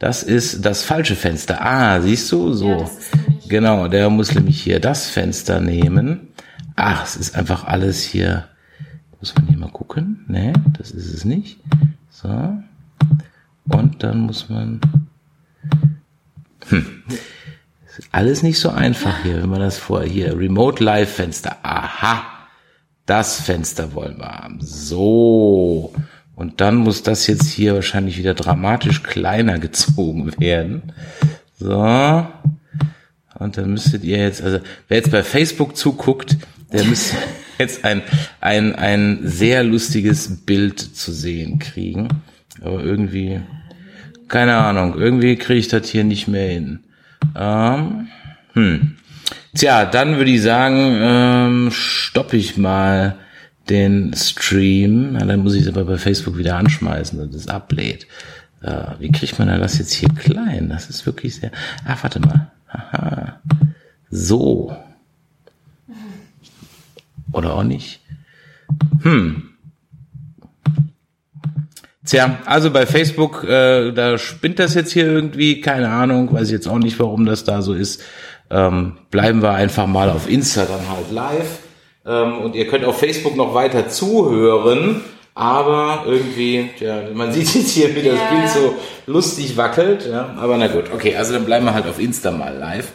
[0.01, 1.65] Das ist das falsche Fenster.
[1.65, 2.53] Ah, siehst du?
[2.53, 2.71] So.
[2.71, 2.91] Ja,
[3.49, 6.29] genau, der muss nämlich hier das Fenster nehmen.
[6.77, 8.49] Ach, es ist einfach alles hier.
[9.19, 10.25] Muss man hier mal gucken?
[10.29, 11.59] Nee, das ist es nicht.
[12.11, 12.29] So.
[13.65, 14.81] Und dann muss man.
[16.69, 17.03] Hm.
[17.99, 20.39] Ist alles nicht so einfach hier, wenn man das vor hier.
[20.39, 21.57] Remote Live Fenster.
[21.62, 22.23] Aha.
[23.07, 24.59] Das Fenster wollen wir haben.
[24.61, 25.95] So.
[26.35, 30.93] Und dann muss das jetzt hier wahrscheinlich wieder dramatisch kleiner gezogen werden.
[31.59, 32.27] So.
[33.39, 36.37] Und dann müsstet ihr jetzt, also wer jetzt bei Facebook zuguckt,
[36.73, 37.17] der müsste
[37.59, 38.03] jetzt ein,
[38.41, 42.09] ein, ein sehr lustiges Bild zu sehen kriegen.
[42.61, 43.41] Aber irgendwie,
[44.29, 46.81] keine Ahnung, irgendwie kriege ich das hier nicht mehr hin.
[47.35, 48.09] Ähm,
[48.55, 48.97] hm.
[49.55, 53.17] Tja, dann würde ich sagen, ähm, stoppe ich mal
[53.69, 55.13] den Stream.
[55.13, 58.07] Na, dann muss ich es aber bei Facebook wieder anschmeißen und es ablädt.
[58.63, 60.69] Äh, wie kriegt man das jetzt hier klein?
[60.69, 61.53] Das ist wirklich sehr.
[61.85, 62.51] Ah, warte mal.
[62.69, 63.41] Haha.
[64.11, 64.77] So.
[67.37, 68.01] Oder auch nicht.
[69.03, 69.51] Hm.
[72.07, 76.53] Tja, also bei Facebook, äh, da spinnt das jetzt hier irgendwie, keine Ahnung, weiß ich
[76.53, 78.03] jetzt auch nicht, warum das da so ist.
[78.49, 81.59] Ähm, bleiben wir einfach mal auf Insta dann halt live.
[82.07, 85.03] Ähm, und ihr könnt auf Facebook noch weiter zuhören,
[85.35, 88.18] aber irgendwie, ja, man sieht jetzt hier, wie das.
[88.31, 88.75] Bild so
[89.07, 90.09] lustig wackelt.
[90.09, 92.92] Ja, aber na gut, okay, also dann bleiben wir halt auf Insta mal live.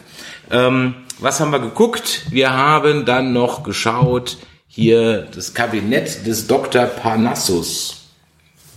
[0.50, 2.22] Ähm, was haben wir geguckt?
[2.30, 6.86] Wir haben dann noch geschaut, hier das Kabinett des Dr.
[6.86, 8.06] Parnassus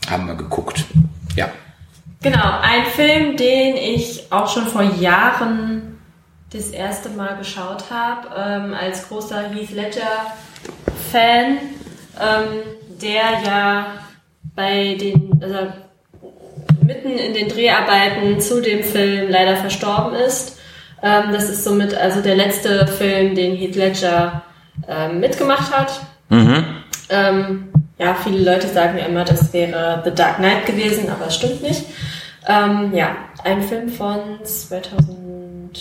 [0.10, 0.86] haben wir geguckt.
[1.36, 1.50] Ja.
[2.22, 6.00] Genau, ein Film, den ich auch schon vor Jahren
[6.52, 11.58] das erste Mal geschaut habe, ähm, als großer Heath Ledger-Fan,
[12.20, 12.64] ähm,
[13.02, 13.88] der ja
[14.56, 15.74] bei den, also
[16.82, 20.58] mitten in den Dreharbeiten zu dem Film leider verstorben ist.
[21.06, 24.42] Ähm, das ist somit also der letzte Film, den Heath Ledger
[24.88, 26.02] ähm, mitgemacht hat.
[27.10, 31.36] Ähm, ja, viele Leute sagen ja immer, das wäre The Dark Knight gewesen, aber es
[31.36, 31.84] stimmt nicht.
[32.48, 35.76] Ähm, ja, ein Film von 2008,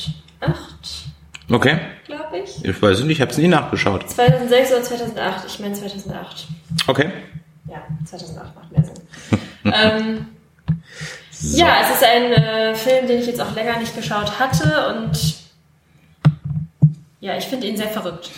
[1.50, 1.78] Okay.
[2.06, 2.64] glaube ich.
[2.64, 4.08] Ich weiß nicht, ich habe es nie nachgeschaut.
[4.10, 5.44] 2006 oder 2008?
[5.46, 6.46] Ich meine 2008.
[6.86, 7.10] Okay.
[7.68, 8.94] Ja, 2008 macht mehr Sinn.
[9.72, 10.26] ähm,
[11.52, 15.34] Ja, es ist ein äh, Film, den ich jetzt auch länger nicht geschaut hatte und
[17.20, 18.30] ja, ich finde ihn sehr verrückt.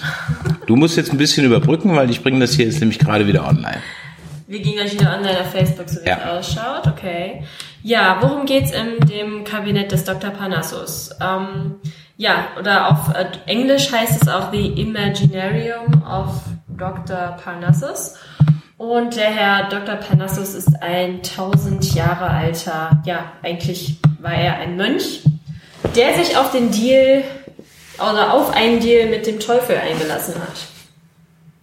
[0.66, 3.46] Du musst jetzt ein bisschen überbrücken, weil ich bringe das hier jetzt nämlich gerade wieder
[3.46, 3.80] online.
[4.46, 6.18] Wir gehen gleich wieder online auf Facebook, so wie Ja.
[6.38, 6.86] es ausschaut.
[6.86, 7.42] Okay.
[7.82, 10.30] Ja, worum geht's in dem Kabinett des Dr.
[10.30, 11.10] Parnassus?
[11.20, 11.76] Ähm,
[12.16, 17.36] ja, oder auf äh, Englisch heißt es auch The Imaginarium of Dr.
[17.42, 18.14] Parnassus.
[18.78, 19.96] Und der Herr Dr.
[19.96, 25.22] Parnassus ist ein tausend Jahre alter, ja, eigentlich war er ein Mönch,
[25.94, 27.24] der sich auf den Deal
[27.98, 30.66] oder auf einen Deal mit dem Teufel eingelassen hat.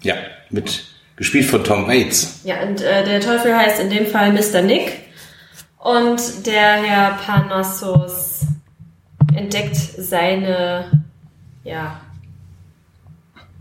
[0.01, 0.15] Ja,
[0.49, 2.41] mit gespielt von Tom Waits.
[2.43, 4.61] Ja, und äh, der Teufel heißt in dem Fall Mr.
[4.63, 5.01] Nick.
[5.77, 8.41] Und der Herr Parnassus
[9.35, 11.03] entdeckt seine,
[11.63, 11.99] ja,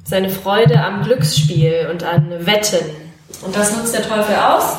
[0.04, 3.01] seine Freude am Glücksspiel und an Wetten.
[3.44, 4.76] Und das nutzt der Teufel aus.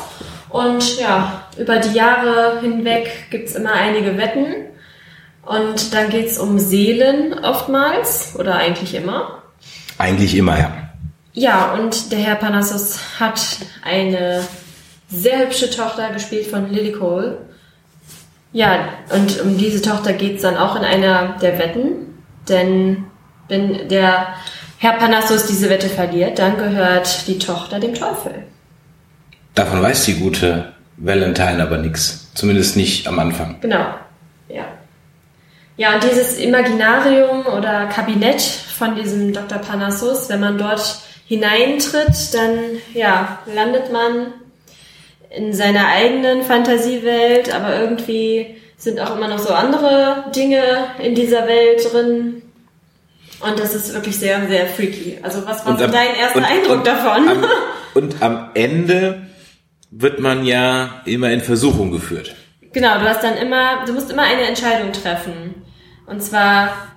[0.48, 4.54] Und ja, über die Jahre hinweg gibt's immer einige Wetten.
[5.44, 9.42] Und dann geht's um Seelen oftmals oder eigentlich immer.
[9.98, 10.72] Eigentlich immer, ja.
[11.32, 13.40] Ja, und der Herr Parnassus hat
[13.82, 14.42] eine
[15.08, 17.38] sehr hübsche Tochter, gespielt von Lily Cole.
[18.52, 22.22] Ja, und um diese Tochter geht's dann auch in einer der Wetten.
[22.48, 23.04] Denn
[23.48, 24.28] wenn der
[24.78, 28.44] Herr Parnassus diese Wette verliert, dann gehört die Tochter dem Teufel.
[29.54, 32.30] Davon weiß die gute Valentine aber nichts.
[32.34, 33.56] Zumindest nicht am Anfang.
[33.60, 33.86] Genau,
[34.48, 34.64] ja.
[35.76, 39.58] Ja, und dieses Imaginarium oder Kabinett von diesem Dr.
[39.58, 42.58] Parnassus, wenn man dort hineintritt, dann
[42.92, 44.34] ja, landet man
[45.30, 50.62] in seiner eigenen Fantasiewelt, aber irgendwie sind auch immer noch so andere Dinge
[51.02, 52.42] in dieser Welt drin.
[53.40, 55.18] Und das ist wirklich sehr, sehr freaky.
[55.22, 57.28] Also was war so dein erster und- Eindruck und davon?
[57.28, 57.44] Am,
[57.94, 59.22] Und am Ende
[59.96, 62.34] wird man ja immer in Versuchung geführt.
[62.72, 65.54] Genau, du hast dann immer, du musst immer eine Entscheidung treffen.
[66.06, 66.94] Und zwar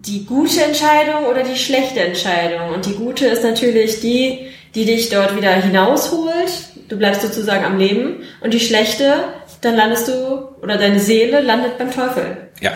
[0.00, 2.70] die gute Entscheidung oder die schlechte Entscheidung.
[2.74, 6.50] Und die gute ist natürlich die, die dich dort wieder hinausholt.
[6.88, 8.22] Du bleibst sozusagen am Leben.
[8.40, 9.24] Und die schlechte,
[9.60, 10.12] dann landest du,
[10.60, 12.48] oder deine Seele landet beim Teufel.
[12.60, 12.72] Ja.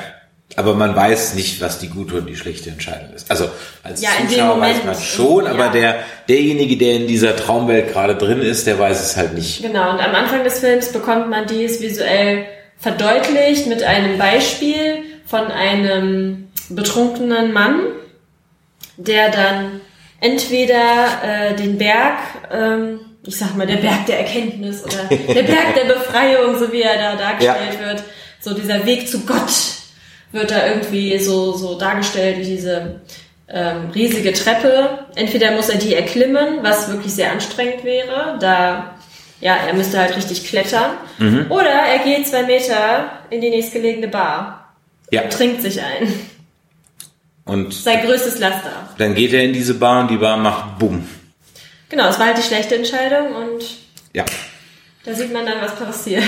[0.57, 3.31] Aber man weiß nicht, was die gute und die schlechte Entscheidung ist.
[3.31, 3.49] Also
[3.83, 5.73] als Ja, Zuschauer weiß man schon, aber ja.
[5.73, 5.95] der
[6.29, 9.63] derjenige, der in dieser Traumwelt gerade drin ist, der weiß es halt nicht.
[9.63, 12.45] Genau, und am Anfang des Films bekommt man dies visuell
[12.79, 17.81] verdeutlicht mit einem Beispiel von einem betrunkenen Mann,
[18.97, 19.81] der dann
[20.21, 22.19] entweder äh, den Berg,
[22.53, 26.83] ähm, ich sag mal, der Berg der Erkenntnis oder der Berg der Befreiung, so wie
[26.83, 28.03] er da dargestellt wird,
[28.41, 29.82] so dieser Weg zu Gott
[30.33, 33.01] wird da irgendwie so, so dargestellt wie diese
[33.49, 35.07] ähm, riesige Treppe.
[35.15, 38.95] Entweder muss er die erklimmen, was wirklich sehr anstrengend wäre, da
[39.41, 40.93] ja, er müsste halt richtig klettern.
[41.51, 44.73] Oder er geht zwei Meter in die nächstgelegene Bar
[45.11, 45.23] Ja.
[45.23, 46.13] und trinkt sich ein.
[47.45, 48.89] Und Sein größtes Laster.
[48.99, 51.09] dann geht er in diese Bar und die Bar macht Bumm.
[51.89, 53.65] Genau, es war halt die schlechte Entscheidung und
[54.15, 54.25] Ja.
[55.05, 56.23] da sieht man dann, was passiert.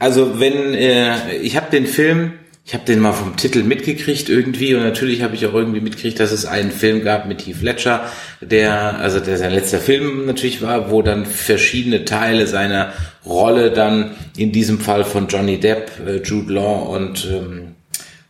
[0.00, 2.32] Also wenn äh, ich habe den Film,
[2.66, 6.18] ich habe den mal vom Titel mitgekriegt irgendwie und natürlich habe ich auch irgendwie mitgekriegt,
[6.18, 10.62] dass es einen Film gab mit Heath Ledger, der also der sein letzter Film natürlich
[10.62, 12.94] war, wo dann verschiedene Teile seiner
[13.26, 17.74] Rolle dann in diesem Fall von Johnny Depp, äh, Jude Law und ähm,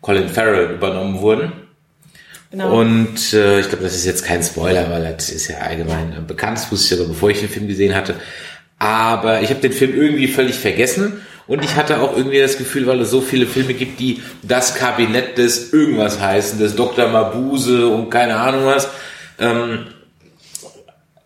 [0.01, 1.53] Colin Farrell übernommen wurden.
[2.51, 2.81] Genau.
[2.81, 6.21] Und äh, ich glaube, das ist jetzt kein Spoiler, weil das ist ja allgemein äh,
[6.27, 6.59] bekannt.
[6.59, 8.17] Das wusste ich aber, bevor ich den Film gesehen hatte.
[8.79, 11.21] Aber ich habe den Film irgendwie völlig vergessen.
[11.47, 14.75] Und ich hatte auch irgendwie das Gefühl, weil es so viele Filme gibt, die das
[14.75, 17.09] Kabinett des irgendwas heißen, des Dr.
[17.09, 18.89] Mabuse und keine Ahnung was,
[19.39, 19.87] ähm,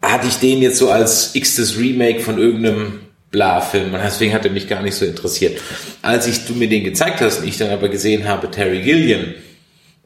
[0.02, 3.00] hatte ich den jetzt so als x-tes Remake von irgendeinem
[3.30, 3.94] Bla-Film.
[3.94, 5.60] Und deswegen hat er mich gar nicht so interessiert.
[6.02, 9.34] Als ich du mir den gezeigt hast und ich dann aber gesehen habe, Terry Gilliam,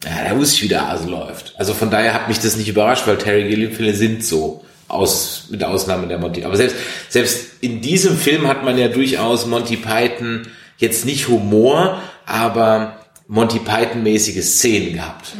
[0.04, 1.54] ja, da wusste ich, wie der Hase läuft.
[1.56, 4.64] Also von daher hat mich das nicht überrascht, weil Terry Gilliam-Filme sind so.
[4.92, 6.44] Aus, mit Ausnahme der Monty.
[6.44, 6.76] Aber selbst,
[7.08, 13.58] selbst in diesem Film hat man ja durchaus Monty Python jetzt nicht Humor, aber Monty
[13.58, 15.32] Python-mäßige Szenen gehabt.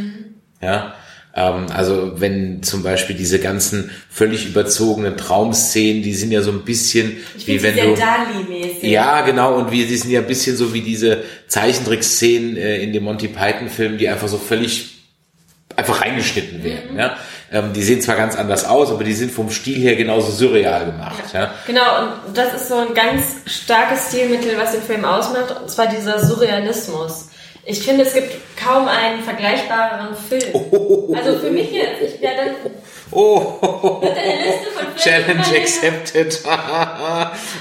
[0.62, 0.94] Ja.
[1.34, 6.64] Ähm, also wenn zum Beispiel diese ganzen völlig überzogenen Traumszenen, die sind ja so ein
[6.64, 7.94] bisschen Ich wie wenn du.
[8.82, 9.56] Ja, genau.
[9.56, 13.28] Und wir, die sind ja ein bisschen so wie diese Zeichentrickszenen äh, in dem Monty
[13.28, 14.92] Python-Film, die einfach so völlig
[15.76, 16.98] einfach reingeschnitten werden.
[16.98, 17.16] Ja?
[17.52, 20.86] Ähm, die sehen zwar ganz anders aus, aber die sind vom Stil her genauso surreal
[20.86, 21.22] gemacht.
[21.34, 21.52] Ja?
[21.66, 21.82] Genau,
[22.26, 26.24] und das ist so ein ganz starkes Stilmittel, was den Film ausmacht, und zwar dieser
[26.24, 27.28] Surrealismus.
[27.64, 31.14] Ich finde, es gibt kaum einen vergleichbareren Film.
[31.14, 32.72] Also für mich jetzt, ich werde dann
[33.14, 36.40] Oh, mit einer Liste von Filmen Challenge accepted.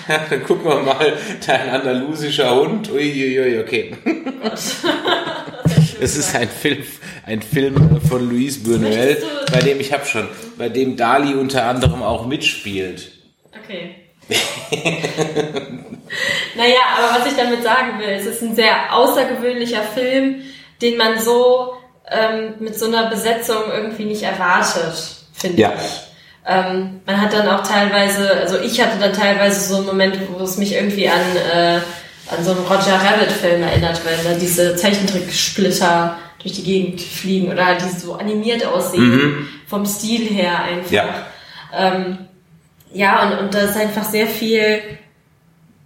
[0.08, 1.14] Ja, Dann gucken wir mal,
[1.46, 2.90] dein andalusischer Hund.
[2.90, 3.96] Uiuiui, okay.
[6.02, 6.84] Es ist ein Film,
[7.28, 9.18] ein Film von Luis Buñuel,
[9.52, 13.12] bei dem ich habe schon, bei dem Dali unter anderem auch mitspielt.
[13.64, 13.96] Okay.
[16.56, 20.42] naja, aber was ich damit sagen will, es ist ein sehr außergewöhnlicher Film,
[20.82, 21.74] den man so
[22.10, 24.94] ähm, mit so einer Besetzung irgendwie nicht erwartet,
[25.34, 25.74] finde Ja.
[25.76, 26.02] ich.
[26.48, 30.44] Ähm, man hat dann auch teilweise, also ich hatte dann teilweise so einen Moment, wo
[30.44, 31.22] es mich irgendwie an,
[31.54, 31.80] äh,
[32.32, 37.76] an so einen Roger Rabbit-Film erinnert, wenn da diese Zeichentricksplitter durch die Gegend fliegen oder
[37.76, 40.92] die so animiert aussehen, vom Stil her einfach.
[40.92, 41.28] Ja.
[41.74, 42.18] Ähm,
[42.94, 44.82] ja, und, und da ist einfach sehr viel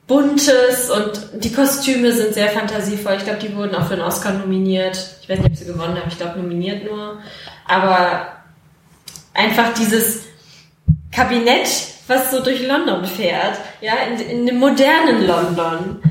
[0.07, 3.15] Buntes und die Kostüme sind sehr fantasievoll.
[3.17, 4.97] Ich glaube, die wurden auch für einen Oscar nominiert.
[5.21, 6.09] Ich weiß nicht, ob sie gewonnen haben.
[6.09, 7.19] Ich glaube, nominiert nur.
[7.67, 8.27] Aber
[9.33, 10.25] einfach dieses
[11.11, 11.67] Kabinett,
[12.07, 16.01] was so durch London fährt, ja, in, in dem modernen London.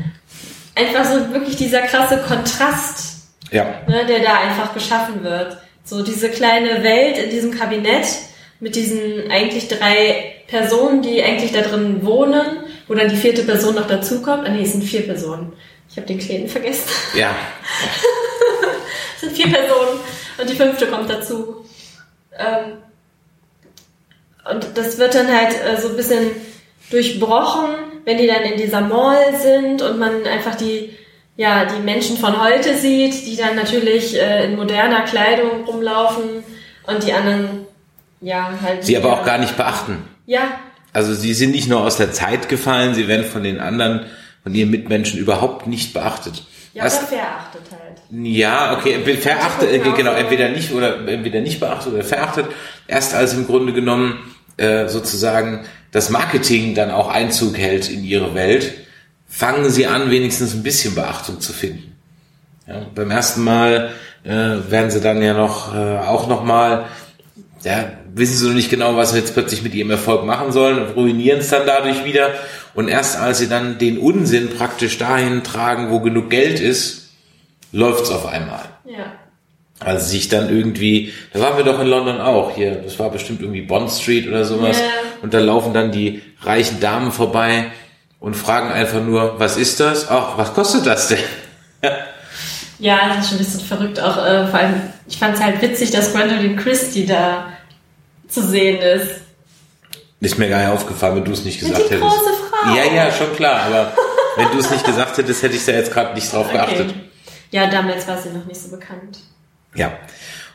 [0.74, 3.18] Einfach so wirklich dieser krasse Kontrast
[3.50, 3.82] Ja.
[3.86, 5.56] ne, der da einfach geschaffen wird.
[5.84, 8.06] So diese kleine Welt in diesem Kabinett
[8.60, 13.74] mit diesen eigentlich drei Personen, die eigentlich da drin wohnen, wo dann die vierte Person
[13.74, 14.46] noch dazukommt.
[14.46, 15.52] Ah nee, es sind vier Personen.
[15.90, 16.88] Ich habe den Kleinen vergessen.
[17.14, 17.34] Ja.
[19.16, 20.00] Es sind vier Personen
[20.38, 21.64] und die fünfte kommt dazu.
[22.36, 22.78] Ähm,
[24.50, 26.30] und das wird dann halt äh, so ein bisschen
[26.90, 27.74] durchbrochen,
[28.04, 30.90] wenn die dann in dieser Mall sind und man einfach die,
[31.36, 36.44] ja, die Menschen von heute sieht, die dann natürlich äh, in moderner Kleidung rumlaufen
[36.86, 37.66] und die anderen,
[38.20, 38.84] ja, halt.
[38.84, 40.04] Sie aber auch gar nicht beachten.
[40.26, 40.58] Ja,
[40.92, 44.06] Also sie sind nicht nur aus der Zeit gefallen, sie werden von den anderen,
[44.42, 46.44] von ihren Mitmenschen überhaupt nicht beachtet.
[46.72, 48.00] ja, oder verachtet halt.
[48.10, 52.46] Ja, okay, verachtet, äh, genau, entweder nicht oder entweder nicht beachtet oder verachtet.
[52.86, 58.34] Erst als im Grunde genommen äh, sozusagen das Marketing dann auch Einzug hält in ihre
[58.34, 58.74] Welt,
[59.28, 61.96] fangen sie an, wenigstens ein bisschen Beachtung zu finden.
[62.66, 63.90] Ja, beim ersten Mal
[64.24, 66.86] äh, werden sie dann ja noch äh, auch noch mal
[67.62, 70.90] ja, wissen sie noch nicht genau, was sie jetzt plötzlich mit ihrem Erfolg machen sollen,
[70.90, 72.30] ruinieren es dann dadurch wieder.
[72.74, 77.10] Und erst als sie dann den Unsinn praktisch dahin tragen, wo genug Geld ist,
[77.72, 78.64] läuft's auf einmal.
[78.84, 79.12] Ja.
[79.80, 83.40] Also sich dann irgendwie, da waren wir doch in London auch hier, das war bestimmt
[83.40, 84.78] irgendwie Bond Street oder sowas.
[84.78, 84.86] Ja.
[85.22, 87.66] Und da laufen dann die reichen Damen vorbei
[88.20, 90.08] und fragen einfach nur, was ist das?
[90.08, 91.18] Ach, was kostet das denn?
[92.78, 94.00] Ja, das ist schon ein bisschen verrückt.
[94.00, 94.74] Auch äh, vor allem,
[95.06, 97.48] ich fand es halt witzig, dass Gwendolyn Christie da
[98.28, 99.20] zu sehen ist.
[100.20, 102.00] Ist mir gar nicht aufgefallen, wenn du es nicht Die gesagt hättest.
[102.00, 102.74] große Frau.
[102.74, 103.92] Ja, ja, schon klar, aber
[104.36, 106.90] wenn du es nicht gesagt hättest, hätte ich da jetzt gerade nicht drauf geachtet.
[106.90, 107.00] Okay.
[107.50, 109.18] Ja, damals war sie noch nicht so bekannt.
[109.74, 109.92] Ja.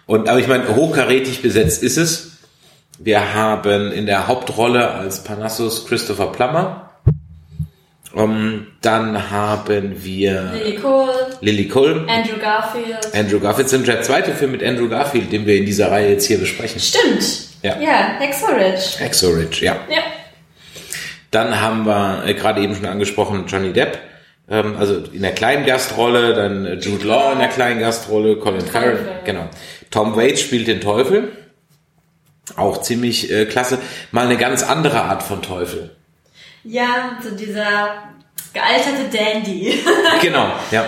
[0.06, 2.29] Und aber ich meine, hochkarätig besetzt ist es.
[3.02, 6.86] Wir haben in der Hauptrolle als Parnassus Christopher Plummer.
[8.12, 13.14] Um, dann haben wir Lily Cole, Lily Cole, Andrew Garfield.
[13.14, 13.70] Andrew Garfield.
[13.70, 16.82] sind der zweite Film mit Andrew Garfield, den wir in dieser Reihe jetzt hier besprechen.
[16.82, 17.24] Stimmt.
[17.62, 17.80] Ja.
[17.80, 19.04] Ja, Hacksaw Ridge.
[19.04, 19.78] Exo Ridge, ja.
[19.90, 20.02] Ja.
[21.32, 24.00] Dann haben wir äh, gerade eben schon angesprochen Johnny Depp,
[24.50, 28.62] ähm, also in der kleinen Gastrolle, dann äh, Jude Law in der kleinen Gastrolle, Colin
[28.62, 29.22] Farrell.
[29.24, 29.48] genau.
[29.92, 31.32] Tom Waits spielt den Teufel,
[32.58, 33.80] auch ziemlich äh, klasse.
[34.12, 35.92] Mal eine ganz andere Art von Teufel.
[36.64, 38.04] Ja, so dieser
[38.54, 39.80] gealterte Dandy.
[40.22, 40.86] Genau, ja.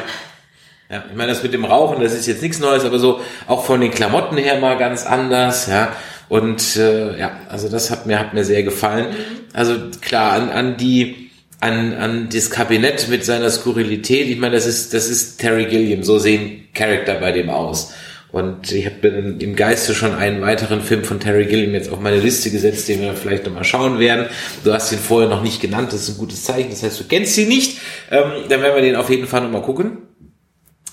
[0.89, 3.63] Ja, ich meine, das mit dem Rauchen, das ist jetzt nichts Neues, aber so auch
[3.63, 5.95] von den Klamotten her mal ganz anders, ja.
[6.27, 9.07] Und äh, ja, also das hat mir hat mir sehr gefallen.
[9.53, 11.29] Also klar, an, an die
[11.61, 16.03] an, an das Kabinett mit seiner Skurrilität, ich meine, das ist das ist Terry Gilliam,
[16.03, 17.93] so sehen Charakter bei dem aus.
[18.31, 22.19] Und ich habe im Geiste schon einen weiteren Film von Terry Gilliam jetzt auf meine
[22.19, 24.27] Liste gesetzt, den wir vielleicht nochmal schauen werden.
[24.63, 26.69] Du hast ihn vorher noch nicht genannt, das ist ein gutes Zeichen.
[26.69, 27.79] Das heißt, du kennst ihn nicht.
[28.09, 29.97] Ähm, dann werden wir den auf jeden Fall nochmal gucken.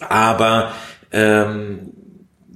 [0.00, 0.72] Aber
[1.12, 1.92] ähm,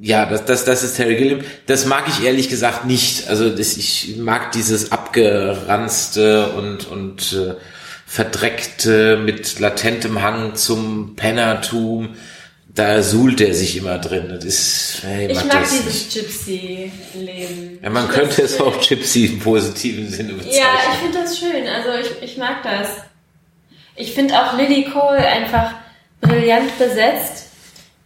[0.01, 1.41] ja, das, das, das ist Terry Gilliam.
[1.67, 3.29] Das mag ich ehrlich gesagt nicht.
[3.29, 7.55] Also das, ich mag dieses abgeranzte und, und äh,
[8.05, 12.17] verdreckte mit latentem Hang zum Pennertum.
[12.75, 14.29] Da suhlt er sich immer drin.
[14.31, 16.15] Das ist, hey, Ich mag dieses.
[16.15, 17.79] Gypsy-Leben.
[17.83, 18.81] Ja, man Ich könnte es auch.
[18.81, 20.59] Gypsy im positiven Sinne bezeichnen.
[20.59, 21.69] Ja, ich finde das schön.
[21.69, 22.89] Also ich, ich mag das.
[23.95, 25.73] Ich finde auch Lily Cole einfach
[26.23, 27.49] brillant besetzt,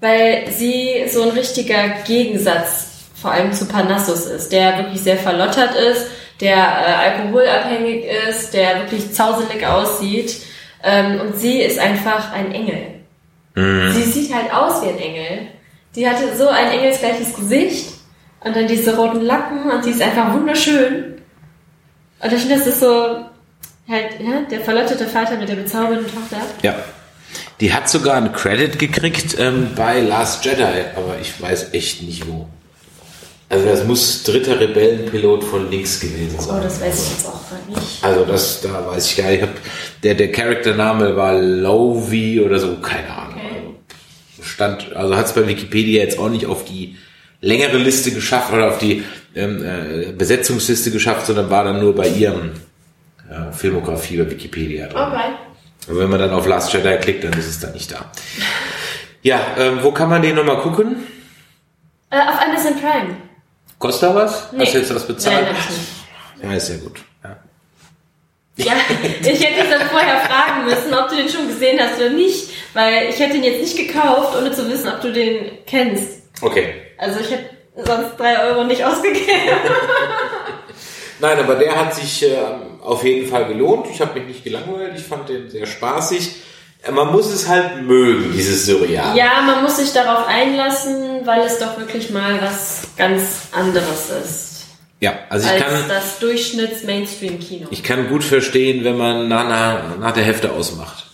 [0.00, 5.74] weil sie so ein richtiger Gegensatz vor allem zu Parnassus ist, der wirklich sehr verlottert
[5.76, 6.06] ist,
[6.40, 10.36] der äh, alkoholabhängig ist, der wirklich zauselig aussieht.
[10.82, 12.95] Ähm, und sie ist einfach ein Engel.
[13.56, 15.48] Sie sieht halt aus wie ein Engel.
[15.94, 17.88] Die hatte so ein engelsgleiches Gesicht
[18.44, 21.14] und dann diese roten Lacken und sie ist einfach wunderschön.
[22.20, 23.16] Und ich finde, das ist so
[23.88, 26.42] halt, ja, der verlottete Vater mit der bezaubernden Tochter.
[26.62, 26.74] Ja.
[27.60, 30.62] Die hat sogar einen Credit gekriegt ähm, bei Last Jedi,
[30.94, 32.46] aber ich weiß echt nicht wo.
[33.48, 36.62] Also das muss dritter Rebellenpilot von links gewesen Oh, sein.
[36.62, 38.04] das weiß ich jetzt auch gar nicht.
[38.04, 39.36] Also das, da weiß ich gar nicht.
[39.36, 39.50] Ich hab,
[40.02, 43.25] der, der Charaktername war Lovi oder so, keine Ahnung.
[44.56, 46.96] Stand, also hat es bei Wikipedia jetzt auch nicht auf die
[47.42, 52.08] längere Liste geschafft oder auf die ähm, äh, Besetzungsliste geschafft, sondern war dann nur bei
[52.08, 52.52] ihrem
[53.30, 54.96] äh, Filmografie bei Wikipedia drin.
[54.96, 55.34] Okay.
[55.88, 58.10] Und wenn man dann auf Last Jedi klickt, dann ist es da nicht da.
[59.20, 61.06] Ja, ähm, wo kann man den nochmal gucken?
[62.08, 63.16] Äh, auf Amazon Prime.
[63.78, 64.52] Kostet da was?
[64.52, 64.64] Nee.
[64.64, 65.44] Hast du jetzt was bezahlt?
[65.44, 65.88] Nein, ich nicht.
[66.42, 67.00] Ja, ist ja gut.
[68.58, 68.72] Ja.
[69.20, 72.48] Ich hätte dich dann vorher fragen müssen, ob du den schon gesehen hast oder nicht,
[72.72, 76.22] weil ich hätte ihn jetzt nicht gekauft, ohne zu wissen, ob du den kennst.
[76.40, 76.74] Okay.
[76.96, 79.26] Also ich hätte sonst drei Euro nicht ausgegeben.
[81.18, 82.36] Nein, aber der hat sich äh,
[82.82, 83.86] auf jeden Fall gelohnt.
[83.90, 84.92] Ich habe mich nicht gelangweilt.
[84.96, 86.36] Ich fand den sehr spaßig.
[86.82, 89.16] Äh, Man muss es halt mögen, dieses Surreal.
[89.16, 94.55] Ja, man muss sich darauf einlassen, weil es doch wirklich mal was ganz anderes ist.
[95.00, 97.68] Ja, also ich kann, das Durchschnitts-Mainstream-Kino.
[97.70, 101.04] ich kann gut verstehen, wenn man nach, nach, nach der Hälfte ausmacht.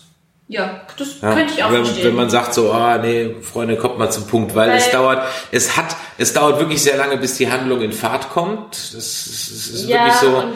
[0.48, 2.09] Ja, das Ja, könnte ich auch wenn, verstehen.
[2.09, 5.26] wenn man sagt so, ah nee, Freunde, kommt mal zum Punkt, weil, Weil- es dauert,
[5.50, 8.72] es hat, es dauert wirklich sehr lange, bis die Handlung in Fahrt kommt.
[8.74, 10.28] Das ist, das ist ja, wirklich so.
[10.36, 10.54] und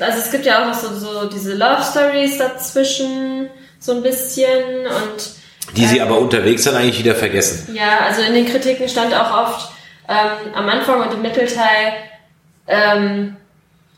[0.00, 3.48] also es gibt ja auch noch so, so diese Love Stories dazwischen,
[3.80, 7.74] so ein bisschen und Die sie aber unterwegs dann eigentlich wieder vergessen.
[7.74, 9.70] Ja, also in den Kritiken stand auch oft,
[10.08, 11.94] ähm, am Anfang und im Mittelteil
[12.68, 13.36] ähm,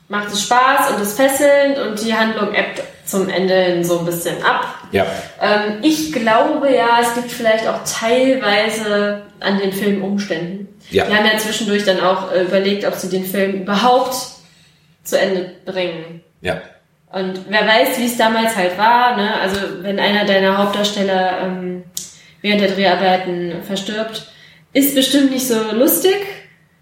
[0.09, 4.07] macht es Spaß und ist fesselnd und die Handlung ebbt zum Ende hin so ein
[4.07, 4.67] bisschen ab.
[4.93, 5.07] Ja.
[5.41, 10.69] Ähm, ich glaube ja, es liegt vielleicht auch teilweise an den Filmumständen.
[10.91, 11.07] Ja.
[11.07, 14.15] Die haben ja zwischendurch dann auch äh, überlegt, ob sie den Film überhaupt
[15.05, 16.23] zu Ende bringen.
[16.41, 16.61] Ja.
[17.11, 19.41] Und wer weiß, wie es damals halt war, ne?
[19.41, 21.85] Also wenn einer deiner Hauptdarsteller ähm,
[22.43, 24.31] während der Dreharbeiten verstirbt,
[24.75, 26.17] ist bestimmt nicht so lustig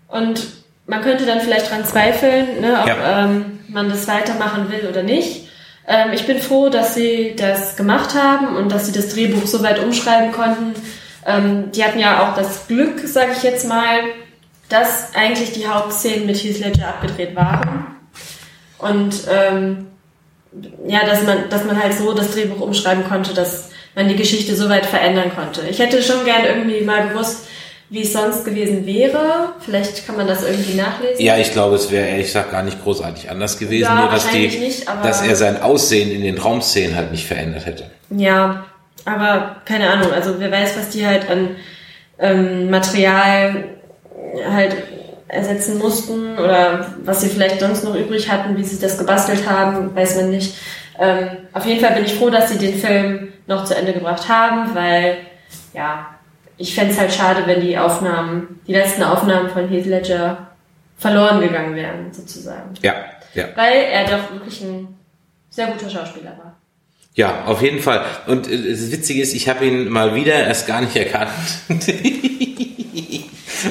[0.08, 0.40] und
[0.86, 3.24] man könnte dann vielleicht dran zweifeln, ne, ob Ja.
[3.24, 5.48] ähm, man das weitermachen will oder nicht.
[5.88, 9.62] Ähm, ich bin froh, dass sie das gemacht haben und dass sie das Drehbuch so
[9.62, 10.74] weit umschreiben konnten.
[11.26, 13.98] Ähm, die hatten ja auch das Glück, sage ich jetzt mal,
[14.68, 17.86] dass eigentlich die Hauptszenen mit Heath Ledger abgedreht waren.
[18.78, 19.86] Und ähm,
[20.86, 24.54] ja, dass man, dass man halt so das Drehbuch umschreiben konnte, dass man die Geschichte
[24.54, 25.62] so weit verändern konnte.
[25.68, 27.46] Ich hätte schon gern irgendwie mal gewusst,
[27.88, 29.50] wie es sonst gewesen wäre.
[29.60, 31.24] Vielleicht kann man das irgendwie nachlesen.
[31.24, 34.28] Ja, ich glaube, es wäre ehrlich gesagt gar nicht großartig anders gewesen, Ja, nur dass,
[34.28, 37.90] die, nicht, aber- dass er sein Aussehen in den Traumszenen halt nicht verändert hätte.
[38.10, 38.64] Ja,
[39.04, 40.12] aber keine Ahnung.
[40.12, 41.50] Also wer weiß, was die halt an
[42.18, 43.64] ähm, Material
[44.50, 44.76] halt
[45.28, 49.94] ersetzen mussten oder was sie vielleicht sonst noch übrig hatten, wie sie das gebastelt haben,
[49.94, 50.54] weiß man nicht.
[50.98, 54.28] Ähm, auf jeden Fall bin ich froh, dass sie den Film noch zu Ende gebracht
[54.28, 55.18] haben, weil
[55.74, 56.06] ja,
[56.58, 60.48] ich fänd's es halt schade, wenn die Aufnahmen, die letzten Aufnahmen von Heath Ledger
[60.96, 62.74] verloren gegangen wären, sozusagen.
[62.82, 62.94] Ja,
[63.34, 63.48] ja.
[63.54, 64.88] Weil er doch wirklich ein
[65.50, 66.56] sehr guter Schauspieler war.
[67.14, 68.04] Ja, auf jeden Fall.
[68.26, 71.30] Und äh, das Witzige ist, ich habe ihn mal wieder erst gar nicht erkannt.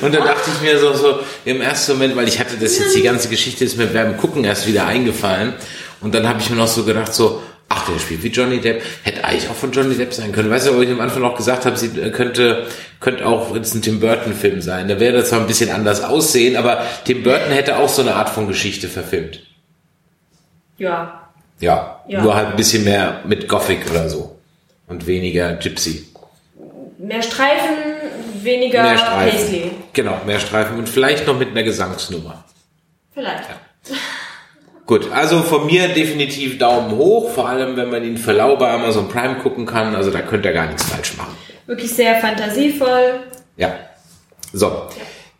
[0.02, 2.96] Und da dachte ich mir so, so im ersten Moment, weil ich hatte das jetzt,
[2.96, 5.54] die ganze Geschichte ist mir beim Gucken erst wieder eingefallen.
[6.02, 8.82] Und dann habe ich mir noch so gedacht, so, ach, der spielt wie Johnny Depp.
[9.04, 10.50] Hätte eigentlich auch von Johnny Depp sein können.
[10.50, 12.68] Weißt du, wo ich am Anfang noch gesagt habe, sie äh, könnte,
[13.00, 14.88] könnte auch jetzt ein Tim Burton-Film sein.
[14.88, 18.16] Da wäre das zwar ein bisschen anders aussehen, aber Tim Burton hätte auch so eine
[18.16, 19.42] Art von Geschichte verfilmt.
[20.78, 22.22] Ja, Ja, Ja.
[22.22, 24.38] nur halt ein bisschen mehr mit Gothic oder so.
[24.88, 26.06] Und weniger Gypsy.
[26.98, 27.76] Mehr Streifen,
[28.44, 29.38] weniger mehr Streifen.
[29.40, 29.72] Paisley.
[29.94, 32.44] Genau, mehr Streifen und vielleicht noch mit einer Gesangsnummer.
[33.14, 33.44] Vielleicht.
[34.86, 38.72] Gut, also von mir definitiv Daumen hoch, vor allem wenn man ihn für lau bei
[38.72, 39.96] Amazon Prime gucken kann.
[39.96, 41.36] Also da könnt ihr gar nichts falsch machen.
[41.66, 43.22] Wirklich sehr fantasievoll.
[43.58, 43.74] Ja.
[44.54, 44.88] So.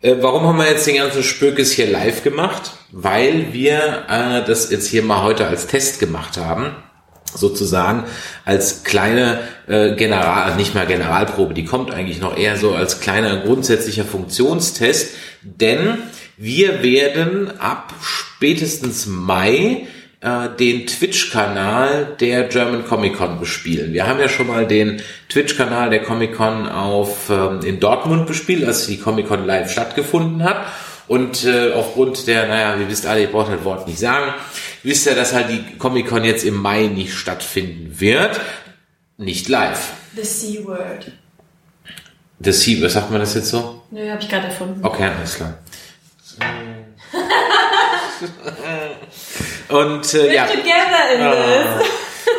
[0.02, 2.72] Äh, warum haben wir jetzt den ganzen Spökes hier live gemacht?
[2.90, 6.74] Weil wir äh, das jetzt hier mal heute als Test gemacht haben.
[7.32, 8.04] Sozusagen
[8.44, 13.36] als kleine äh, General, nicht mal Generalprobe, die kommt eigentlich noch eher so als kleiner
[13.38, 15.14] grundsätzlicher Funktionstest.
[15.42, 15.98] Denn
[16.36, 19.86] wir werden ab spätestens Mai
[20.20, 23.92] äh, den Twitch-Kanal der German Comic Con bespielen.
[23.92, 28.64] Wir haben ja schon mal den Twitch-Kanal der Comic Con auf, ähm, in Dortmund bespielt,
[28.64, 30.66] als die Comic Con live stattgefunden hat.
[31.08, 34.34] Und äh, aufgrund der, naja, ihr wisst alle, ich brauche das Wort nicht sagen,
[34.82, 38.40] wisst ihr, dass halt die Comic Con jetzt im Mai nicht stattfinden wird.
[39.16, 39.92] Nicht live.
[40.16, 41.12] The C-Word.
[42.38, 43.82] The Sea, was sagt man das jetzt so?
[43.90, 44.84] Nö, habe ich gerade erfunden.
[44.84, 45.58] Okay, alles klar.
[49.68, 50.46] Und äh, ja.
[50.46, 51.32] Together in Ah.
[51.32, 51.86] this.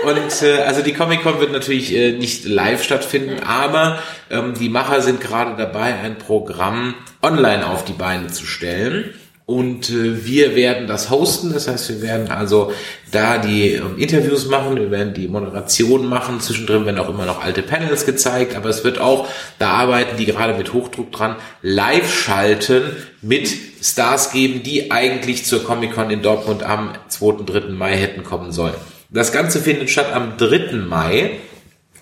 [0.04, 4.70] Und äh, also die Comic Con wird natürlich äh, nicht live stattfinden, aber ähm, die
[4.70, 9.14] Macher sind gerade dabei, ein Programm online auf die Beine zu stellen.
[9.48, 12.74] Und äh, wir werden das hosten, das heißt, wir werden also
[13.12, 17.42] da die ähm, Interviews machen, wir werden die Moderation machen, zwischendrin werden auch immer noch
[17.42, 19.26] alte Panels gezeigt, aber es wird auch,
[19.58, 23.50] da arbeiten die gerade mit Hochdruck dran, live schalten mit
[23.82, 27.46] Stars geben, die eigentlich zur Comic-Con in Dortmund am 2.
[27.46, 27.70] 3.
[27.70, 28.76] Mai hätten kommen sollen.
[29.10, 30.74] Das Ganze findet statt am 3.
[30.74, 31.40] Mai,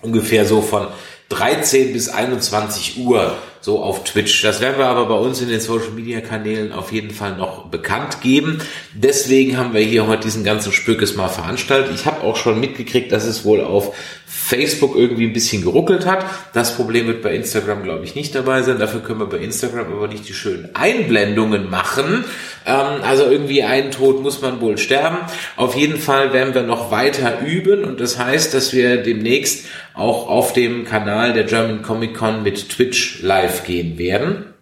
[0.02, 0.88] ungefähr so von
[1.28, 4.42] 13 bis 21 Uhr so auf Twitch.
[4.42, 7.66] Das werden wir aber bei uns in den Social Media Kanälen auf jeden Fall noch
[7.66, 8.60] bekannt geben.
[8.94, 11.94] Deswegen haben wir hier heute diesen ganzen Spökes mal veranstaltet.
[11.94, 13.94] Ich habe auch schon mitgekriegt, dass es wohl auf
[14.28, 16.26] Facebook irgendwie ein bisschen geruckelt hat.
[16.52, 18.80] Das Problem wird bei Instagram, glaube ich, nicht dabei sein.
[18.80, 22.24] Dafür können wir bei Instagram aber nicht die schönen Einblendungen machen.
[22.66, 25.18] Ähm, also irgendwie einen Tod muss man wohl sterben.
[25.54, 30.28] Auf jeden Fall werden wir noch weiter üben und das heißt, dass wir demnächst auch
[30.28, 34.55] auf dem Kanal der German Comic Con mit Twitch live gehen werden.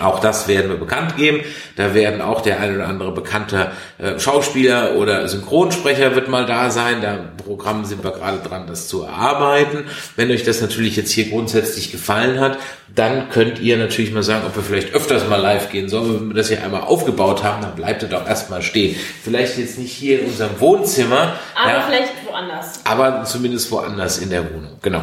[0.00, 1.40] Auch das werden wir bekannt geben.
[1.76, 6.70] Da werden auch der ein oder andere bekannte äh, Schauspieler oder Synchronsprecher wird mal da
[6.70, 7.00] sein.
[7.02, 9.84] Da im Programm sind wir gerade dran, das zu erarbeiten.
[10.16, 12.58] Wenn euch das natürlich jetzt hier grundsätzlich gefallen hat,
[12.94, 16.14] dann könnt ihr natürlich mal sagen, ob wir vielleicht öfters mal live gehen sollen.
[16.20, 18.96] Wenn wir das hier einmal aufgebaut haben, dann bleibt es doch erstmal stehen.
[19.22, 22.80] Vielleicht jetzt nicht hier in unserem Wohnzimmer, Aber ja, vielleicht woanders.
[22.84, 24.78] aber zumindest woanders in der Wohnung.
[24.82, 25.02] Genau.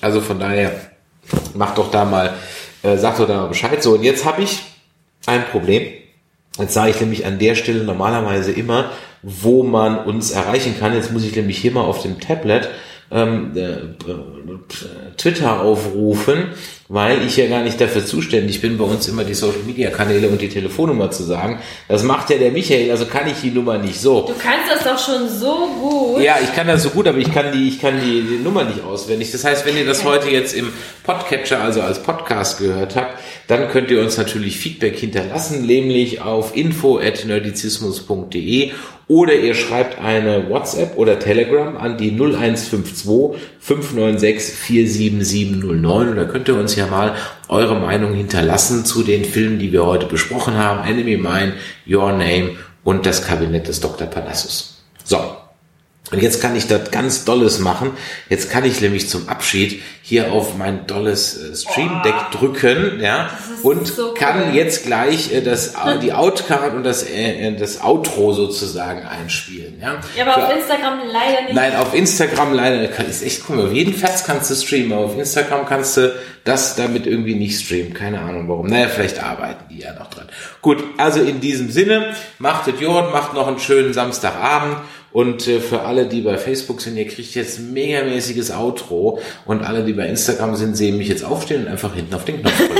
[0.00, 0.72] Also von daher,
[1.54, 2.34] macht doch da mal,
[2.86, 3.82] äh, sagt doch da mal Bescheid.
[3.82, 4.62] So, und jetzt habe ich
[5.26, 5.82] ein Problem.
[6.58, 8.90] Jetzt sage ich nämlich an der Stelle normalerweise immer,
[9.22, 10.94] wo man uns erreichen kann.
[10.94, 12.68] Jetzt muss ich nämlich hier mal auf dem Tablet
[13.10, 16.50] ähm, äh, Twitter aufrufen
[16.88, 20.28] weil ich ja gar nicht dafür zuständig bin, bei uns immer die Social Media Kanäle
[20.28, 21.58] und die Telefonnummer zu sagen.
[21.88, 24.22] Das macht ja der Michael, also kann ich die Nummer nicht so.
[24.22, 26.22] Du kannst das doch schon so gut.
[26.22, 28.64] Ja, ich kann das so gut, aber ich kann die, ich kann die, die Nummer
[28.64, 29.30] nicht auswendig.
[29.32, 30.72] Das heißt, wenn ihr das heute jetzt im
[31.02, 33.18] Podcatcher, also als Podcast gehört habt,
[33.48, 38.72] dann könnt ihr uns natürlich Feedback hinterlassen, nämlich auf info@nerdizismus.de
[39.08, 46.48] oder ihr schreibt eine WhatsApp oder Telegram an die 0152 596 47709 und da könnt
[46.48, 47.14] ihr uns ja mal
[47.48, 50.88] eure Meinung hinterlassen zu den Filmen, die wir heute besprochen haben.
[50.88, 51.54] Enemy Mine,
[51.86, 54.06] Your Name und das Kabinett des Dr.
[54.06, 54.82] Parnassus.
[55.04, 55.45] So.
[56.12, 57.90] Und jetzt kann ich das ganz Dolles machen.
[58.28, 63.00] Jetzt kann ich nämlich zum Abschied hier auf mein dolles äh, Stream Deck oh, drücken,
[63.00, 63.28] ja,
[63.64, 68.32] und so kann jetzt gleich äh, das, die Outcard und das, äh, äh, das Outro
[68.32, 69.98] sozusagen einspielen, ja.
[70.16, 71.54] Ja, aber Für, auf Instagram leider nicht.
[71.54, 75.06] Nein, auf Instagram leider kann, ist echt, mal, auf jeden Fest kannst du streamen, aber
[75.06, 77.92] auf Instagram kannst du das damit irgendwie nicht streamen.
[77.92, 78.68] Keine Ahnung warum.
[78.68, 80.28] Naja, vielleicht arbeiten die ja noch dran.
[80.62, 84.76] Gut, also in diesem Sinne, macht es Jod, macht noch einen schönen Samstagabend
[85.16, 89.18] und äh, für alle, die bei Facebook sind, ihr kriegt jetzt megamäßiges Outro.
[89.46, 92.42] Und alle, die bei Instagram sind, sehen mich jetzt aufstehen und einfach hinten auf den
[92.42, 92.74] Knopf drücken.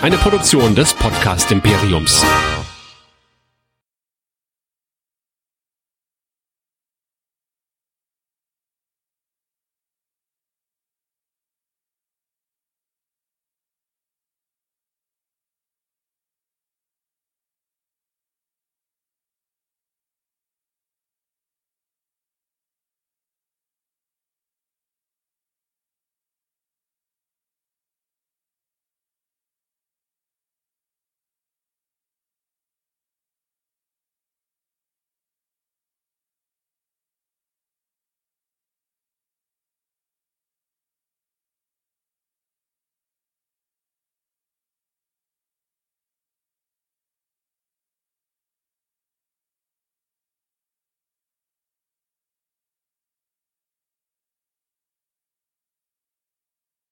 [0.00, 2.24] Eine Produktion des Podcast Imperiums.